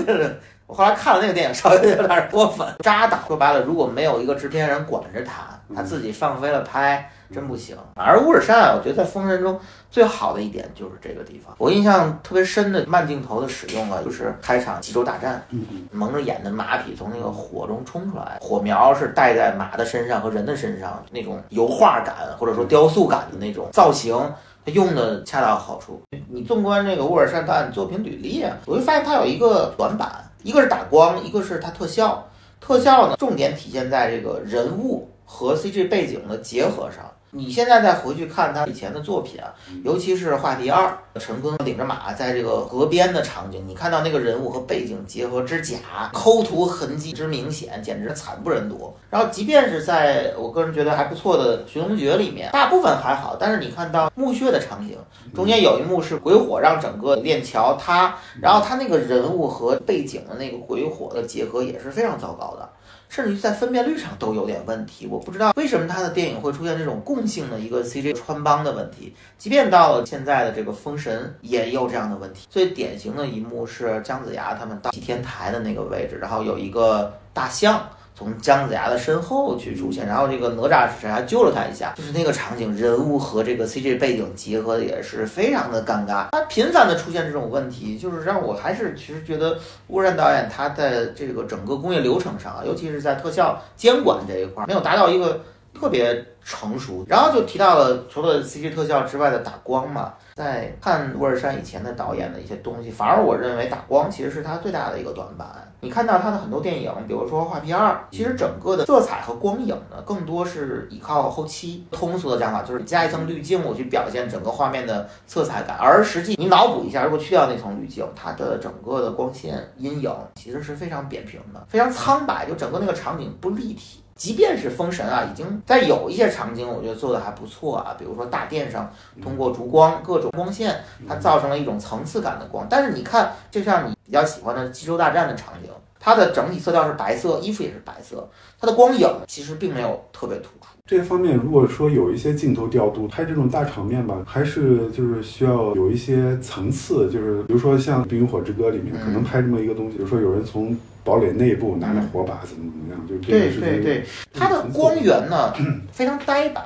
[0.05, 2.67] 就是我后来看了那个电影，稍微有点过分。
[2.79, 7.77] 扎导说白了，如果没有一个制片人管着他，他自己放飞了拍，真不行。
[7.95, 11.55] 而乌尔善，我觉得在《封神》中最好的一点就是这个地方。
[11.57, 15.43] 我印象特别深的慢镜头的使用啊，就是开场济州大战，
[15.91, 24.17] 蒙着眼的马匹从那个火中冲出来，火苗是带在马的身上和人的身上，那种油画感或者说雕塑感的那种造型。
[24.65, 26.01] 他用的恰到好处。
[26.29, 30.09] 你纵观这个乌尔善导演作品履历啊，我会发现他有一个短板，
[30.41, 32.25] 一个是打光，一个是他特效。
[32.61, 37.09] 特效呢，重点体现在这个人物和 CG 背景的结合上。
[37.35, 39.51] 你现在再回去看他以前的作品啊，
[39.83, 48.93] 尤其是《话题二》，陈坤领着马在这个河边的场景，你看到那个人物和背景结合之假，抠图痕迹之明显，简直惨不忍睹。
[49.09, 54.95] 然后，即便是在我个人觉得还不错的《寻龙诀》里面，大部分还好，但是你看到墓穴的场景，
[55.33, 62.69] 中间有一幕是鬼火让整个链桥塌，然后他那个人物和背景的那个鬼火的结合也是非常糟糕的。
[63.13, 69.13] 甚至于在分辨率上都有点问题，我不知道为什么他的电影会出现这种共性的一个 CG 穿帮的问题。
[69.37, 72.47] 即便到了现在的这个《封神》，也有这样的问题。
[72.49, 77.87] 最典型的一幕是姜子牙他们到祭天台的那个位置，然后有一个大象。
[78.15, 86.27] 从姜子牙的身后去出现，然后这个哪吒是谁还救了他一下，就是那个场景，人物和这个 CG 背景结合的也是非常的尴尬。
[86.31, 89.57] 他频繁的出现这种问题，就是让我还是其实觉得
[89.87, 95.41] 乌然导演他在这个整个工业流程上啊，尤其是在特效监管这一块没有达到一个
[95.73, 97.05] 特别成熟。
[97.07, 100.13] 然后就提到了除了 CG 特效之外的打光嘛。
[100.35, 105.47] 在看沃尔善以前的导演的一些东西，反而我认为打光其实是他最大的一个短板。
[105.79, 111.85] 你看到他的很多电影，比如说《画皮二》，其实整个的色彩和光影呢，更多是依靠后期。
[111.91, 115.77] 通俗的讲法就是加一层滤镜，我去表现整个画面的色彩感。
[115.77, 124.02] 而实际你脑补一下，如果去掉那层滤镜，它的整个的光线、阴影其实是非常扁平的，非常苍白，就整个那个场景不立体。
[124.15, 127.95] 即便是封神啊，已经在有一些场景，我觉得做的还不错啊。
[127.97, 128.91] 比如说大殿上，
[129.21, 132.67] 通过烛光各种光线，它造成了一种层次感的光。
[132.69, 140.67] 但是你看，就像你比较喜欢的《济州大战》的场景，它的整体色调是白色，衣服也是白色，它的光影其实并没有特别突出。
[140.85, 150.77] 这方面，如果说有一些镜头调度，拍这种大场面吧，还是就是需要有一些层次，就是比如说像《冰与火之歌》里面，可能拍这么一个东西，比如说有人从。
[151.03, 153.07] 堡垒内部拿着火把怎么怎么样？
[153.07, 155.53] 就对对对，它的光源呢
[155.91, 156.63] 非常呆板，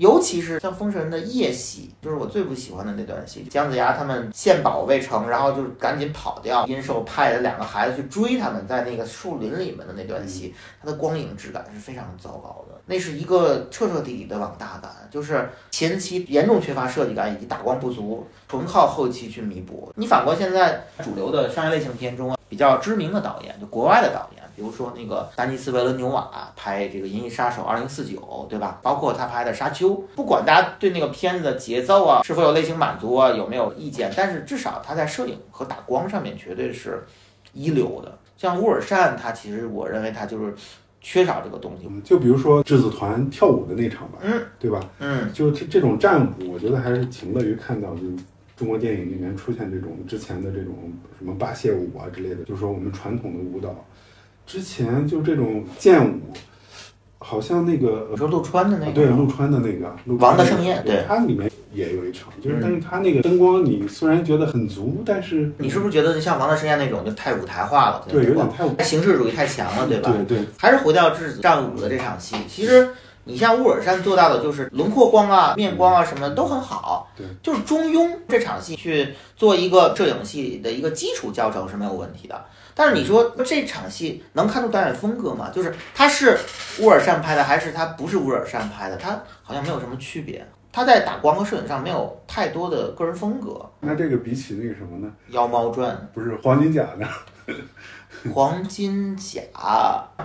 [0.00, 3.46] 尤其是像《封神》的夜戏，就是我最不喜欢的那段戏。
[3.50, 6.64] 姜子牙他们献宝未成，然后就赶紧跑掉。
[6.66, 12.80] 殷寿派了两个孩子去追他们，在那个树林里面的那段戏，它的光影质感是非常糟糕的。
[12.86, 19.92] 那是一个彻彻底底的往大感，就是前期严重缺乏设计感以及打光不足，纯靠后期去弥补。
[19.96, 22.36] 你反观现在主流的商业类型片中啊。
[22.48, 28.78] 比较知名的导演，就国外的导演，比如说那个丹尼斯维伦纽瓦拍这个《银翼杀手二零四九》，对吧？
[28.82, 37.02] 包括他拍的《沙丘》，不管大家对那个片子的节奏啊是否有类型满足啊有没有意见，但是至少他在摄影和打光上面绝对是
[37.54, 38.18] 一流的。
[38.36, 40.54] 像乌尔善，他其实我认为他就是
[41.00, 41.88] 缺少这个东西。
[42.04, 44.78] 就比如说质子团跳舞的那场吧，嗯，对吧？
[44.98, 48.02] 嗯，就这这种战舞，我觉得还是挺乐于看到，就。
[48.56, 50.74] 中国电影里面出现这种之前的这种
[51.18, 53.74] 什么八谢舞啊之类的，就是说我们传统的舞蹈，
[54.50, 56.18] 之前就这种剑舞，
[57.18, 68.04] 好像那个说陆川的那个，对陆川的那个王的盛宴，对，它里面也有一场，就是但是它那个灯光你虽然觉得很足，但是你是不是觉得像王的盛宴那种就太舞台化了？
[68.08, 70.12] 对，有点太舞形式主义太强了，对吧？
[70.26, 72.88] 对对，还是回到质子战舞的这场戏，其实。
[73.24, 78.10] 你像乌尔善做到的，就是轮廓光啊、面光啊什么的都很好，对，就是中庸。
[78.26, 82.42] 这场戏去做一个摄影戏的一个基础教程是没有问题的。
[82.74, 85.50] 但是你说这场戏能看出导演风格吗？
[85.52, 86.38] 就是他是
[86.80, 88.96] 乌尔善拍的，还是他不是乌尔善拍的？
[88.96, 90.46] 他好像没有什么区别。
[90.72, 93.68] 他在打光和摄影上没有太多的个人风格。
[93.80, 95.12] 那这个比起那个什么呢？
[95.30, 97.08] 妖猫传不是黄金甲呢？
[98.34, 99.40] 黄金甲，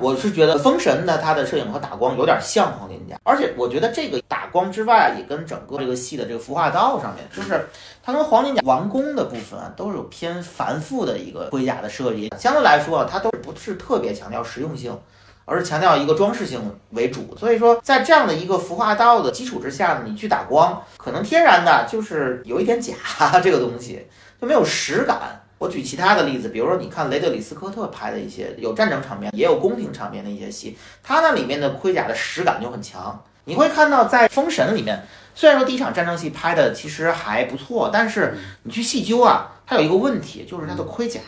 [0.02, 7.68] 我是觉得封神的它的摄影和打光有点像黄金甲，而且我觉得这个打光之外，也跟整个这个戏的这个服化道上面，就是
[8.04, 12.34] 它跟黄金甲王宫的部分啊，都是有偏繁复的一个盔甲的设计。
[12.38, 15.00] 相对来说啊，它都不是特别强调实用性，
[15.46, 17.36] 而是强调一个装饰性为主。
[17.38, 22.94] 所以说，在这样的一个服化道的基础之下呢，你去打光，可能天然的就是有一点假，
[23.42, 24.06] 这个东西
[24.42, 25.42] 就没有实感。
[25.58, 33.24] 我举其他的例子，比如说你看雷德里斯科特拍的一些有战争场面，也有宫廷场面的一些戏，他那里面的盔甲的实感就很强。
[33.46, 41.20] 你会看到在《封神》里面，虽然说第一场战争戏拍的其实还不错，但是你去细究啊，它有一个问题，就是它的盔甲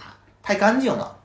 [0.41, 1.16] 太干净了。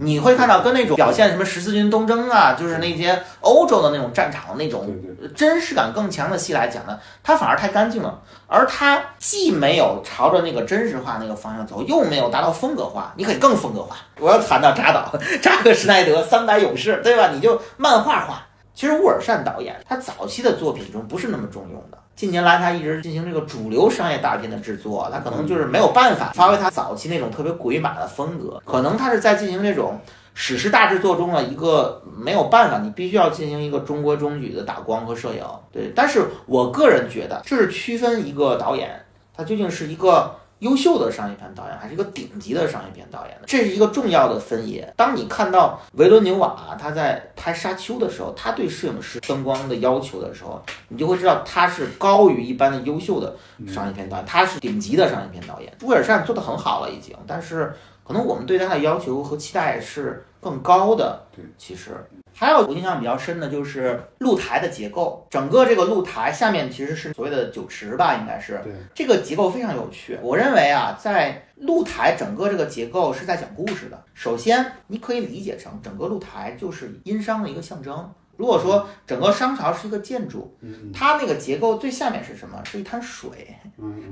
[0.00, 4.94] 你会看到跟那种表现什么十字军东征啊，就是那些欧洲的那种战场的那种
[5.34, 13.14] 真实感更强的戏来讲呢，它反而太干净了，而它既没有朝着那个真实化那个方向走，又没有达到风格化。
[13.16, 13.96] 你可以更风格化。
[14.20, 17.30] 我要谈到扎导、 扎克施耐德三百勇士，对吧？
[17.32, 18.46] 你就漫画化。
[18.74, 21.98] 其实沃尔善导演他早期的作品中不是那么重用的。
[22.16, 29.98] 近年来，他一直进行这个主流商业大片的制作，他可能就是没有办法发挥他早期那种特别鬼马的风格，可能他是在进行这种
[30.32, 35.44] 史诗大制作中的一个没有办法，你必须要进行一个中规中矩的打光和摄影。
[35.72, 39.04] 对，但是我个人觉得，这是区分一个导演
[39.36, 40.36] 他究竟是一个。
[40.64, 44.90] 优秀的商业片导演还是一个顶级的商业片导演这是一个重要的分野。
[44.96, 53.36] 当你看到维伦纽瓦他在拍《沙丘》的时候，他对摄影师灯光的要求的时候，你就会知道他是高于一般的优秀的
[53.68, 55.70] 商业片导演，他是顶级的商业片导演。
[55.78, 61.26] 朱尔善做的很好了已经，但是可能我们对他的要求和期待是更高的。
[61.34, 61.96] 对，其实。
[62.36, 68.60] 还有我印象比较深的就是露台的结构，整个这个露台下面其实是所谓的酒池吧，应该是。
[68.62, 68.72] 对。
[68.92, 74.04] 这个结构非常有趣，我认为啊，在露台整个这个结构是在讲故事的。
[74.12, 78.12] 首先，你可以理解成整个露台就是殷商的一个象征。
[78.36, 80.56] 如果说整个商朝是一个建筑，
[80.92, 82.60] 它那个结构最下面是什么？
[82.64, 83.56] 是一滩水，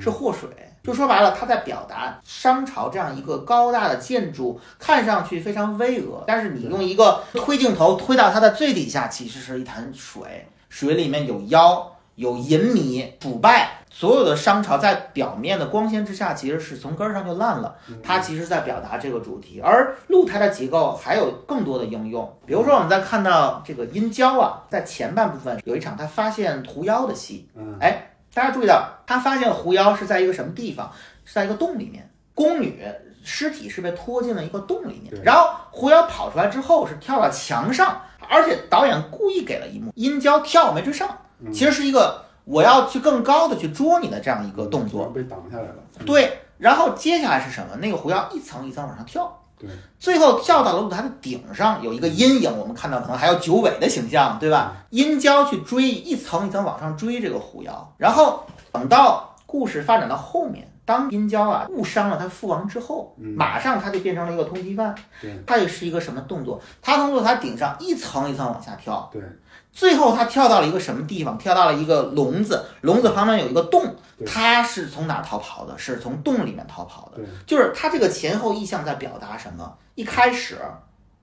[0.00, 0.48] 是祸水。
[0.82, 13.78] 就说白了，它在表达商朝这样一个高大的建筑看上去非常巍峨，但是你用一个推镜头推到它的最底下，其实是一潭水，水里面有妖，有淫靡，腐败。
[13.94, 17.76] 所有的商朝在表面的光鲜之下，其实是从根儿上就烂了。
[18.02, 22.38] 它其实在表达这个主题，而露台的结构还有更多的应用。
[22.46, 27.46] 比如说，我们在看到这个殷郊啊，在前半部分有一场他发现狐妖的戏。
[27.80, 30.90] 哎，大家注意到，他发现狐妖是在一个什么地方？
[31.26, 32.82] 是在一个洞里面，宫女
[33.22, 41.08] 尸体是被拖进了一个洞里面，然后狐妖跑出来之后是跳到墙上，而且导演故意给了一幕殷郊跳没追上，
[41.50, 42.20] 其实是一个。
[42.44, 45.76] 我要去更高的去捉你的这样一个动作，被挡下来了。
[46.04, 47.76] 对，然后接下来是什么？
[47.76, 54.74] 那个狐妖一层一层往上跳，对，最后跳到了舞台的顶上，有一个阴影，我们看到可能还有九尾的形象，对吧？
[54.90, 64.92] 殷郊去追，一层一层往上追这个狐妖，然后等到故事发展到后面，当殷郊啊误伤了他父王之后，马上他就变成了一个通缉犯，
[65.46, 66.60] 他也是一个什么动作？
[66.82, 69.22] 他从舞台顶上一层一层往下跳，对。
[69.72, 71.36] 最后他跳到了一个什么地方？
[71.38, 73.94] 跳到了一个笼子，笼子旁边有一个洞。
[74.24, 75.76] 他是从哪逃跑的？
[75.76, 77.22] 是从洞里面逃跑的。
[77.46, 79.76] 就是他这个前后意象在表达什么？
[79.96, 80.58] 一开始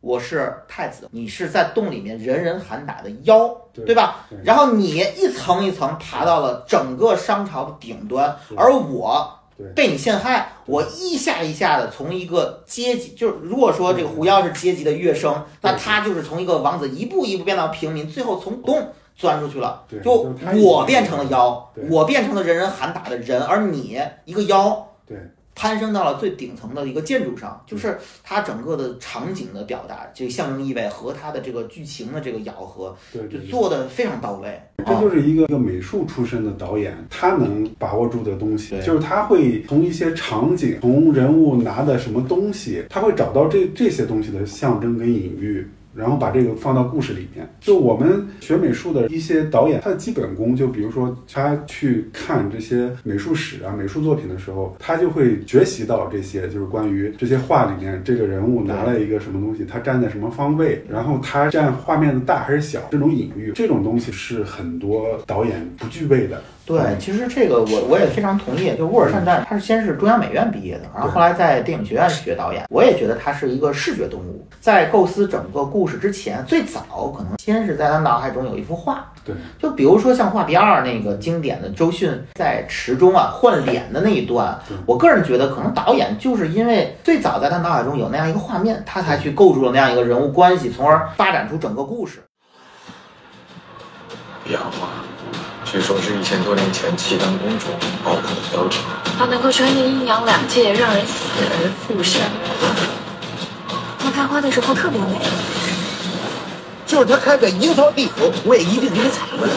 [0.02, 4.26] 我是太子，你是在洞里面人人喊打的妖，对吧？
[4.44, 9.39] 然后你一层一层爬到了整个商朝的顶端，而我。
[9.76, 19.84] 被你陷害，我一下一下的从一个阶级，就是如果说这个狐妖是阶级的跃升，那他就是从一个王子一步一步变到平民，最后从洞钻出去了。
[20.04, 24.88] 就我变成了妖，我变成了人人喊打的人，而你一个妖。
[25.08, 25.18] 对。
[25.60, 32.96] 攀升到了最顶层的一个建筑上，就是它整个的场景的表达，这个象征意味和它的这个剧情的这个咬合，
[33.30, 34.58] 就做的非常到位。
[34.78, 45.68] 这就是一个一个美术出身的导演，他能把握住的东西，就是他会从一些场景，从人物拿的什么东西，他会找到这这些东西的象征跟隐喻。
[45.96, 47.48] 然后把这个放到故事里面。
[47.60, 66.42] 就我们学美术的一些导演，他的基本功，就比如说他去看这些美术史啊、美术作品的时候，他就会学习到这些，就是关于这些画里面这个人物拿了一个什么东西，他站在什么方位，然后他占画面的大还是小，这种隐喻，这种东西是很多导演不具备的。
[66.70, 68.76] 对，其实这个我我也非常同意。
[68.78, 72.64] 就沃尔善旦，他是先是中央美院毕业的，然后后来在电影学院学导演。
[72.70, 79.12] 我也觉得他是一个视觉动物，在构思整个故事之前，最早可能先是在他脑海中有一幅画。
[79.26, 84.56] 对，就比如说像画第二那个经典的周迅在池中啊换脸的那一段，
[84.86, 92.20] 我个人觉得可能导演就是因为最早在他脑海中有那样一个画面，他才去构筑了那样一个人物关系，从而发展出整个故事。
[94.46, 94.90] 变化。
[95.72, 97.68] 据说是一千多年前契丹公主
[98.04, 98.80] 宝塔的标志。
[99.16, 101.14] 它能够穿越阴阳两界，让人死
[101.46, 102.20] 而复生。
[104.00, 105.20] 它开花的时候特别美。
[106.88, 109.54] 就是他开在阴曹地府，我也一定给你采回来。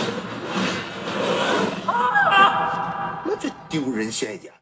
[3.24, 4.52] 那这丢人现眼。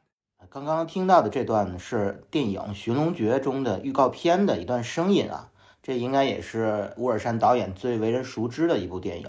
[0.49, 5.49] 刚刚听到的这段是电影《寻龙诀》中的预告片的一段声音啊，
[5.83, 9.27] 这应该也是乌尔善导演最为人熟知的一部电影。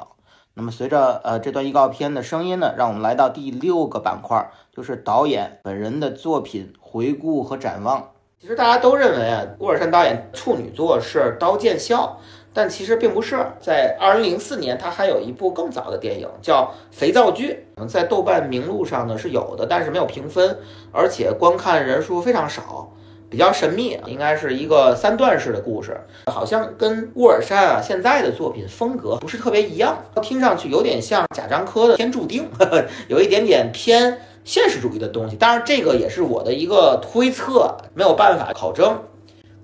[0.53, 8.11] 那么随着呃这段预告片的声音呢，让我们来到第六个板块，就是导演本人的作品回顾和展望。
[8.39, 12.17] 其实大家都认为啊，乌尔善导演处女作是《刀剑笑》，
[12.53, 13.45] 但其实并不是。
[13.59, 20.57] 在二零零四年，他还有一部更早的电影叫《肥皂剧》，在豆瓣名录上呢是有的，但是没有评分，
[20.91, 22.91] 而且观看人数非常少。
[23.31, 32.49] 比较神秘，应该是一个三段式的故事，好像跟沃尔善啊现在的作品风格不是特别一样，听上去有点像贾樟柯的《天注定》，
[33.07, 35.37] 有一点点偏现实主义的东西。
[35.37, 39.01] 当然，这个也是我的一个推测，没有办法考证。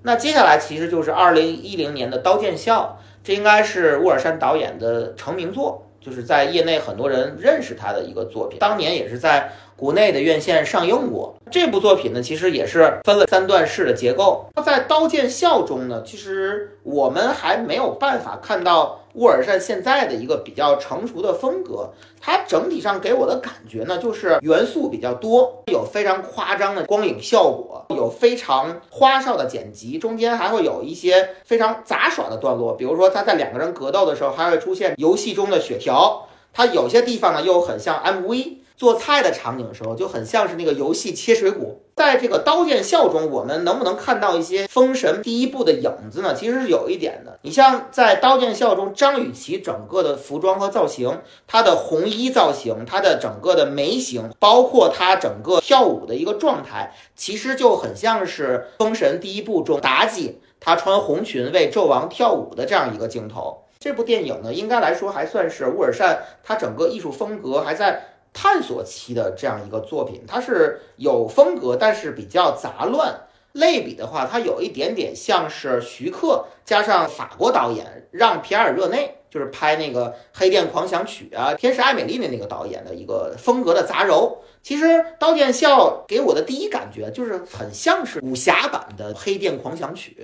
[0.00, 8.58] 那接下来其实就是二零一零年的《刀剑笑》，这应该是沃尔善导演的成名作，就是在业内很多人认识他的一个作品。
[8.58, 11.36] 当年也是在国内的院线上映过。
[11.52, 14.44] 这部作品呢，其实也是分了三段式的结构。
[14.56, 21.90] 那在《刀剑笑》中呢，其实我们还没有办法看到沃尔善现在的一个比较成熟的风格。
[22.20, 36.26] 它整体上给我的感觉呢，就是元素比较多，有非常夸张的光影效果，有非常花哨的剪辑，中间还会有一些非常杂耍的段落，比如说他在两个人格斗的时候，还会出现游戏中的血条。
[36.52, 41.80] 它有些地方呢又很像 MV 做菜的场景的时候，就很像是那个游戏切水果。
[41.96, 46.32] 在这个《刀剑笑》中，我们能不能看到一些《封神》第一部的影子呢？
[46.32, 47.36] 其实是有一点的。
[47.42, 63.64] 你像在《刀剑笑》中，张雨绮整个的服装和造型，她的红衣造型，她的整个的眉形，包括她整个跳舞的一个状态，其实就很像是《封神》第一部中妲己她穿红裙为纣王跳舞的这样一个镜头。
[63.80, 68.02] 这部电影呢，应该来说还算是乌尔善他整个艺术风格还在
[68.40, 70.22] 探索期的这样一个作品。
[70.28, 73.12] 它是有风格，但是比较杂乱。
[73.52, 84.36] 类比的话，它有一点点像是徐克加上法国导演让皮埃尔热内，就是拍那个《黑店狂想曲》啊，《天使爱美丽》的那个导演的一个风格的杂糅。
[84.62, 84.84] 其实
[85.18, 90.16] 《刀剑笑》给我的第一感觉就是很像是武侠版的《黑店狂想曲》。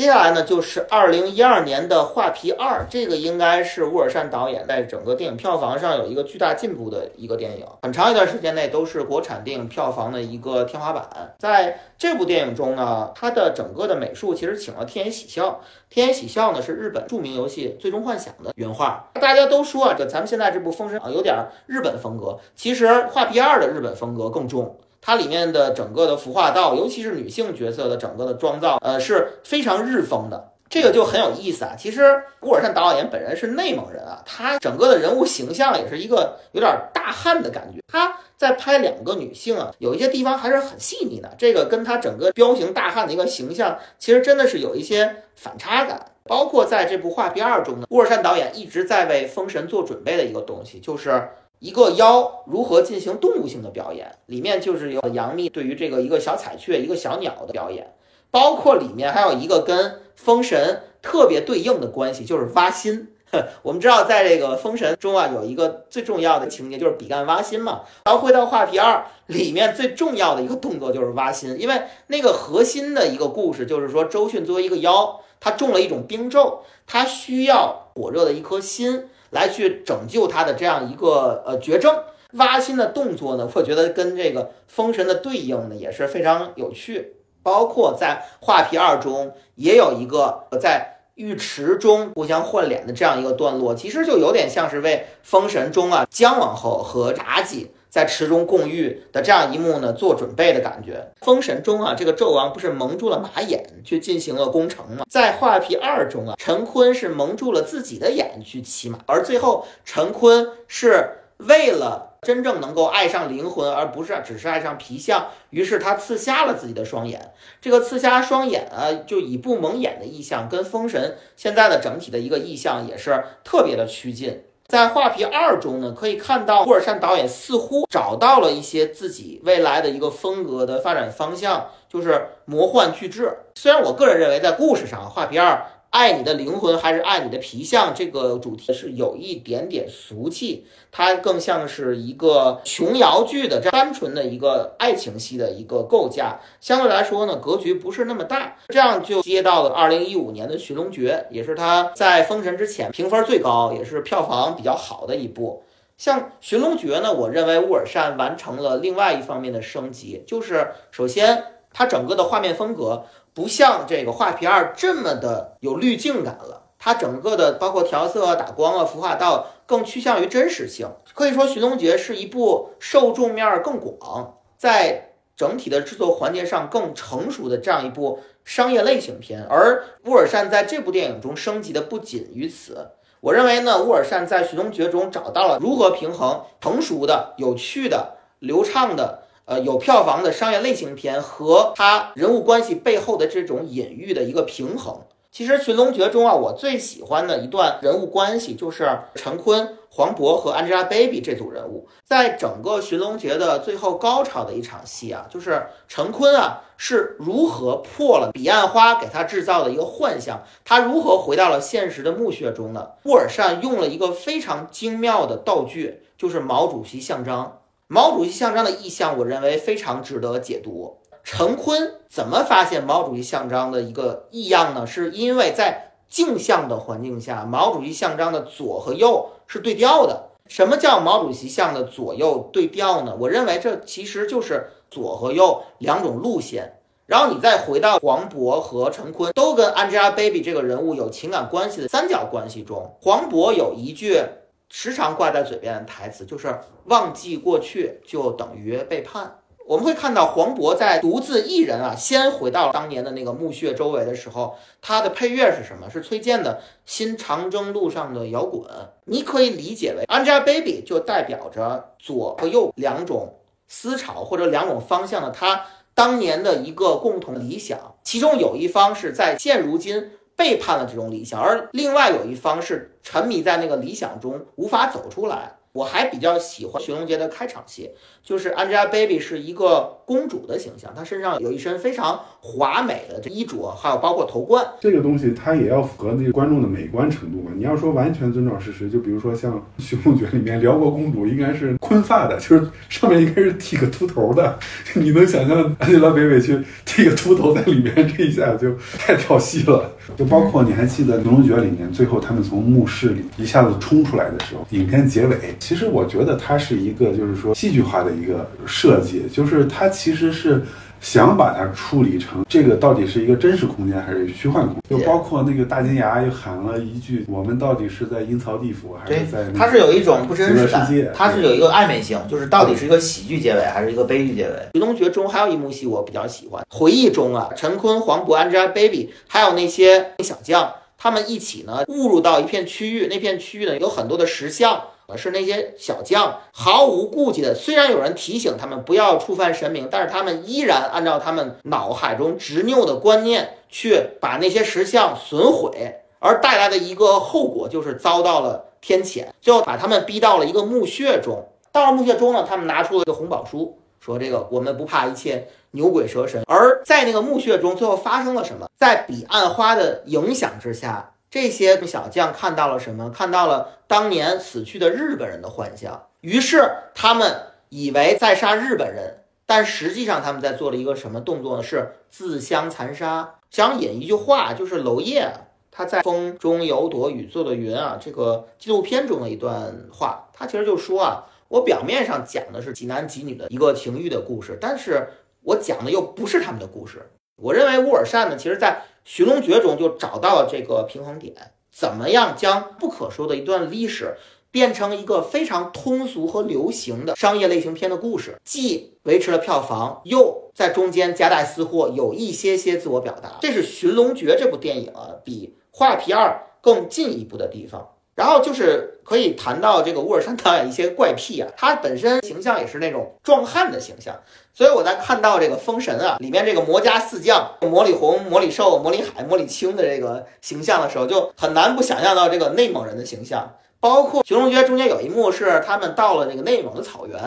[0.00, 7.66] 接下来呢，就是二零一二年的《画皮二》，这个应该是沃尔善导演在整个电影票房上有一个巨大进步的一个电影。
[7.82, 11.34] 很长一段时间内都是国产电影票房的一个天花板。
[11.38, 15.60] 在这部电影中呢，它的整个的美术其实请了天野喜孝。
[15.90, 19.10] 天野喜孝呢是日本著名游戏《最终幻想》的原画。
[19.20, 21.36] 大家都说啊，这咱们现在这部《封神》啊有点
[21.66, 24.78] 日本风格，其实《画皮二》的日本风格更重。
[25.02, 31.74] 它里面的整个的服化道，尤其是女性角色的整个的妆造，呃，是非常日风的，这个就很有意思啊。
[31.76, 37.80] 其实乌尔善导演本人是内蒙人啊，他整个的人物形象也是一个有点大汉的感觉。
[37.90, 46.06] 他在拍两个女性啊，有一些地方还是很细腻的，这个跟他整个彪形大汉的一个形象，其实真的是有一些反差感。
[46.24, 51.28] 包括在这部《画皮二》中呢，乌尔善导演一直在为《封神》做准备的一个东西，就是。
[51.60, 54.16] 一个妖如何进行动物性的表演？
[54.26, 57.92] 里面就是有杨幂对于这个一个小彩雀、一个小鸟的表演，
[58.30, 63.08] 包括里面还有一个跟封神特别对应的关系，就是挖心。
[63.62, 67.82] 我们知道，在这个封神中啊，有一个最重要的情节就是比干挖心嘛。
[68.04, 79.10] 然后回到画皮二里面，最重要的一个动作就是挖心，因为那个核心的一个故事就是说，周迅作为一个妖，他中了一种冰咒，他需要火热的一颗心。
[79.30, 81.96] 来去拯救他的这样一个呃绝症，
[82.32, 87.16] 挖心的动作呢，我觉得跟这个封神的对应呢也是非常有趣。
[87.42, 97.70] 包括在画皮二中也有一个在浴池中互相换脸的这样一个段落，其实就有点像是为封神中啊姜王后和妲己。
[97.90, 101.10] 在池中共浴的这样一幕呢，做准备的感觉。
[101.20, 105.04] 封神中啊，这个纣王不是蒙住了马眼去进行了攻城吗？
[105.10, 117.32] 在画皮二中啊，陈坤是蒙住了自己的眼去骑马，而最后陈坤是为了真正能够爱上灵魂，而不是只是爱上皮相，于是他刺瞎了自己的双眼。
[117.60, 124.42] 这个刺瞎双眼啊，就以不蒙眼的意象，跟封神现在的整体的一个意象也是特别的趋近。
[124.70, 133.36] 在《画皮二》中呢，可以看到霍尔善导演似乎找到了一些自己未来的一个风格的发展方向，就是魔幻巨制。
[133.56, 135.54] 虽然我个人认为，在故事上，《画皮二》。
[135.90, 137.92] 爱你的灵魂还是爱你的皮相？
[137.92, 146.38] 这个主题是有一点点俗气，它更像是一个琼瑶剧的这单纯的一个爱情戏的一个构架。
[146.60, 148.56] 相对来说呢，格局不是那么大。
[148.68, 155.64] 这样就接到了二零一五年的《寻龙诀》，也是他在《封神》之前评分最高，也是票房比较好的一部。
[155.98, 163.06] 像《寻龙诀》呢，我认为乌尔善完成了另外一方面的升级，就是首先它整个的画面风格。
[163.40, 170.90] 不像这个画皮二这么的有滤镜感了，它整个的包括调色、打光啊、服化道更趋向于真实性。
[171.14, 179.46] 可以说，《寻龙诀》是一部受众面更广，在整体的制作环节上更成熟的这样一部商业类型片。
[179.48, 182.90] 而乌尔善在这部电影中升级的不仅于此，
[183.22, 189.22] 我认为呢，乌尔善在《寻龙诀》中找到了如何平衡成熟的、有趣的、流畅的。
[189.50, 195.00] 呃，有票房的商业类型片和它人物关系背后的这种隐喻的一个平衡，
[195.32, 201.88] 其实《寻龙诀》中啊，我最喜欢的一段人物关系就是陈坤、黄渤和 Angelababy 这组人物。
[202.04, 212.90] 在整个《寻龙诀》的最后高潮的一场戏啊，就是陈坤啊是如何破了彼岸花给他制造的一个幻象，他如何回到了现实的墓穴中呢？
[213.04, 217.56] 乌尔善用了一个非常精妙的道具，就是毛主席像章。
[217.92, 220.98] 毛主席像章的意象，我认为非常值得解读。
[221.24, 224.86] 陈坤怎么发现毛主席像章的一个异样呢？
[224.86, 230.28] 是因为在镜像的环境下，毛主席像章的左和右是对调的。
[230.46, 233.16] 什么叫毛主席像的左右对调呢？
[233.18, 236.76] 我认为这其实就是左和右两种路线。
[237.06, 244.22] 然后你再回到黄渤和陈坤都跟 Angelababy 这个人物有情感关系的三角关系中，黄渤有一句
[244.70, 249.36] 时常挂在嘴边的台词，就是“忘记过去就等于背叛”。
[249.66, 255.88] 我们会看到黄渤在独自一人啊，先回到当年的那个墓穴周围的时候，他的配乐是什么？
[255.90, 258.62] 是崔健的《新长征路上的摇滚》。
[259.04, 270.10] 你可以理解为 Angelababy 就代表着左和右两种思潮或者两种方向的他当年的一个共同理想，其中有一方是在现如今
[270.40, 275.56] 背叛了这种理想，而另外有一方是沉迷在那个理想中无法走出来。
[275.72, 277.90] 我还比较喜欢《寻龙诀》的开场戏，
[278.24, 284.66] 就是 Angelababy 是一个公主的形象，她身上有一身非常华美的衣着，还有包括头冠。
[284.80, 287.52] 这个东西它也要符合那个观众的美观程度嘛。
[287.54, 294.58] 你要说完全遵照事实，就比如说像《寻龙诀》里面辽国公主应该是坤发的， 就是上面应该是剃个秃头的。
[294.96, 299.92] 你能想象 Angelababy 去剃个秃头在里面，这一下就太跳戏了。
[300.16, 305.36] 就包括你还记得《寻龙诀》里面最后他们从墓室里一下子冲出来的时候，影片结尾。
[305.58, 310.62] 其实我觉得它是一个，就是说戏剧化的一个设计，就是它其实是
[311.00, 324.50] 想把它处理成这个到底是一个真实空间还是虚幻空间，就包括那个大金牙又喊了一句：“我们到底是在阴曹地府还是在……”它是有一种不真实感世界，它是有一个暧昧性，就是到底是一个喜剧结尾还是一个悲剧结尾。
[324.72, 334.80] 《寻龙诀》中还有一幕戏我比较喜欢，回忆中啊，陈坤、黄渤、Angelababy 还有那些小将，他们一起呢误入到一片区域，那片区域呢有很多的石像。
[335.16, 351.48] 是那些小将毫无顾忌的，虽然有人提醒他们不要触犯神明，但是他们依然按照他们脑海中执拗的观念去把那些石像损毁，而带来的一个后果就是遭到了天谴，最后把他们逼到了一个墓穴中。
[351.72, 356.42] 到了墓穴中呢，他们拿出了一个红宝书，说这个我们不怕一切牛鬼蛇神。
[356.46, 358.66] 而在那个墓穴中，最后发生了什么？
[358.76, 361.12] 在彼岸花的影响之下。
[361.30, 363.08] 这些小将看到了什么？
[363.10, 366.08] 看到了当年死去的日本人的幻象。
[366.22, 367.32] 于是他们
[367.68, 371.62] 以为在杀日本人，但实际上他们在做了一个什么动作呢？
[371.62, 373.36] 是自相残杀。
[373.48, 375.32] 想引一句话，就是娄烨
[375.70, 385.08] 他在《风中有朵雨做的云》啊这个纪录片中的一段话，他其实就说啊，我表面上讲的是几男几女的一个情欲的故事，但是
[385.42, 387.08] 我讲的又不是他们的故事。
[387.36, 388.82] 我认为乌尔善呢，其实在。
[389.04, 391.34] 《寻龙诀》中就找到了这个平衡点，
[391.72, 394.16] 怎么样将不可说的一段历史
[394.50, 403.38] 变成一个非常通俗和流行的商业类型片的故事，既维持了票房，又在中间夹带私货，有一些些自我表达。
[403.40, 406.28] 这是《寻龙诀》这部电影啊，比《画皮二》
[406.60, 407.90] 更进一步的地方。
[408.14, 414.14] 然后就是可以谈到这个乌尔善导演一些怪癖啊，他本身形象也是那种壮汉的形象，
[414.52, 423.50] 所以我在看到这个《封神》啊里面这个魔家四将魔里红、魔里寿、魔里海、魔里青的这个形象的时候，就很难不想象到这个内蒙人的形象。
[423.80, 427.18] 包括《寻龙诀》中间有一幕是他们到了那个内蒙的草原，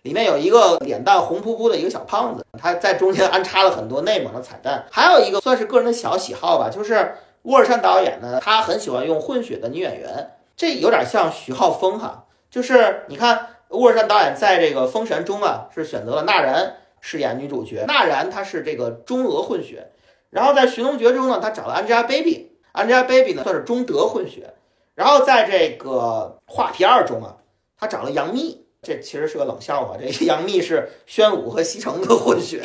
[0.00, 4.86] 里面有一个脸蛋红扑扑的一个小胖子，他在中间安插了很多内蒙的彩蛋。
[4.90, 7.14] 还有一个算是个人的小喜好吧，就是
[7.48, 10.32] 乌尔善导演呢，他很喜欢用混血的女演员。
[10.54, 17.86] 这有点像徐浩峰哈，就是你看乌尔善导演在这个《封神》中啊，是选择了纳然饰演女主角。
[17.88, 19.88] 纳然她是这个中俄混血，
[20.28, 24.52] 然后在《寻龙诀》中呢，他找了 Angelababy，Angelababy 呢算是中德混血。
[24.94, 27.36] 然后在这个《画皮二》中啊，
[27.78, 32.60] 他找了杨幂，这其实是个冷笑话，这杨幂是宣武和西城的混血，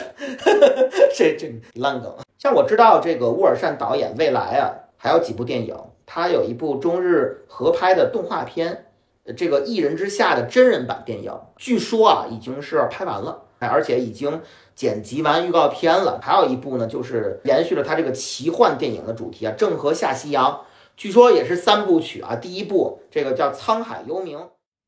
[1.16, 2.14] 这这烂梗。
[2.38, 5.76] 像我知道这个乌尔善导演未来啊还有几部电影。
[6.06, 8.88] 他有一部中日合拍的动画片，
[9.38, 14.42] 这个《一人之下》的真人版电影，据说啊已经是拍完了，而且已经
[14.76, 16.20] 剪辑完预告片了。
[16.22, 20.52] 还有一部呢，就是延续了他这个奇幻电影的主题啊，《郑和下西洋》，
[20.98, 22.36] 据说也是三部曲啊。
[22.36, 24.38] 第一部这个叫《沧海幽冥》。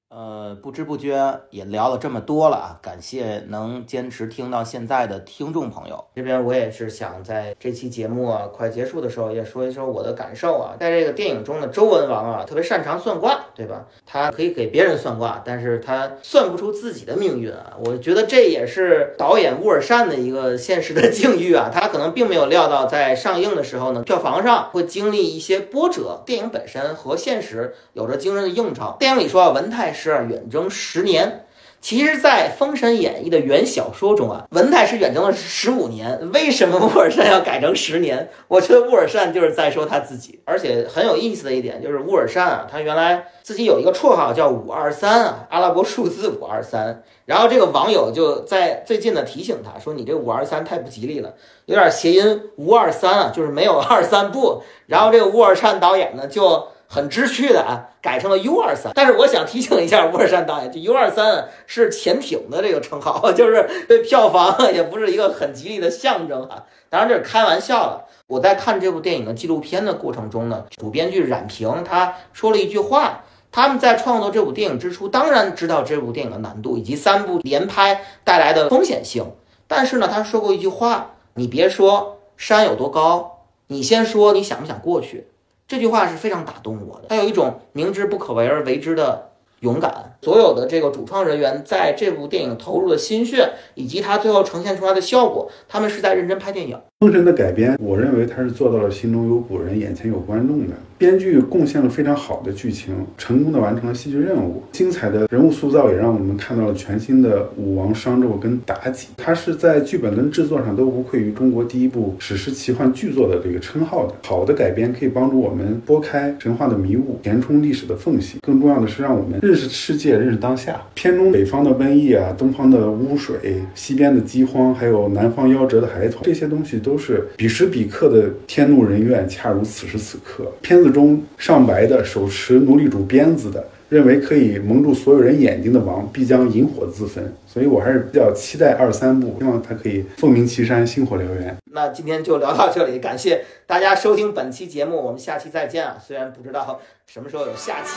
[0.10, 2.80] 呃，不知不觉也聊了这么多了啊！
[2.82, 6.06] 感谢能坚持听到现在的听众朋友。
[6.16, 10.76] 这边我也是想在这期节目啊快结束的时候，也说一说我的感受啊。
[10.80, 13.88] 在这个电影中的周文王啊，特别擅长算卦，对吧？
[14.06, 17.74] 他可以给别人算卦，但是他算不出自己的命运啊。
[17.84, 21.72] 我觉得这也是导演乌尔善的一个现实的境遇啊。
[21.74, 26.22] 他可能并没有料到，在上映的时候呢，票房上会经历一些波折。
[26.26, 28.96] 电影本身和现实有着惊人的映照。
[29.00, 31.42] 电影里说啊，文太师啊远征十年。
[31.82, 36.32] 其实，在《封神演义》的原小说中啊，文太师远征了十五年。
[36.34, 38.28] 为什么乌尔善要改成十年？
[38.48, 40.42] 我觉得乌尔善就是在说他自己。
[40.46, 47.04] 而且很有意思的一点就是，乌尔善啊，他原来自己有一个绰号叫“五二三”啊，阿拉伯数字五二三。
[47.26, 51.36] 然后这个网友就在最近呢提醒他说：“你这五二三太不吉利了，
[51.68, 56.70] 有点谐音无二三啊，就是没有二三步。”然后这个乌尔善导演呢就。
[56.88, 58.92] 很知趣的啊，改成了 U 二三。
[58.96, 66.64] 但是我想提醒一下乌尔善导演，这 U 二三是潜艇的这个称号， 就是对票房也不是一个很吉利的象征啊。
[66.90, 68.06] 当然这是开玩笑了。
[68.28, 79.34] 我在看这部电影的纪录片的过程中呢，主编剧冉平他说了一句话：他们在创作这部电影之初，当然知道这部电影的难度以及三部连拍带来的风险性。
[79.68, 85.28] 但是呢，他说过一句话：你别说山有多高，你先说你想不想过去。
[85.68, 90.15] 这句话是非常打动我的，他有一种明知不可为而为之的勇敢。
[90.22, 96.78] 所有的这个主创人员在这部电影投入的心血，以及他最后呈现出来的效果，他们是在认真拍电影。
[97.00, 100.74] 封神的改编，我认为他是做到了心中有古人，眼前有观众的。
[100.98, 104.64] 编剧贡献了非常好的剧情，成功的完成了戏剧任务。
[104.72, 109.10] 精彩的人物塑造也让我们看到了全新的武王商纣跟妲己。
[109.18, 114.14] 他是在剧本跟制作上都不愧于中国第一部史诗奇幻巨作的这个称号的。
[114.24, 118.38] 好的改编可以帮助我们拨开神话的迷雾，填充历史的缝隙。
[118.42, 120.82] 更重要的是让我们认识世界，认识当下。
[120.94, 130.52] 片中北方的瘟疫啊，东方的污水，西边的饥荒，还有南方夭折的孩童，这些东西都是彼时彼刻的天怒人怨，恰如此时此刻。
[130.62, 137.34] 片子中上白的手持奴隶主鞭子的，认为可以蒙住所有人眼睛的王，必将引火自焚。
[137.46, 141.56] 所以我还是比较期待二三部，希望他可以凤鸣岐山，星火燎原。
[141.72, 145.98] 那今天就聊到这里，感谢大家收听本期节目，我们下期再见啊！
[146.06, 147.92] 虽然不知道什么时候有下期。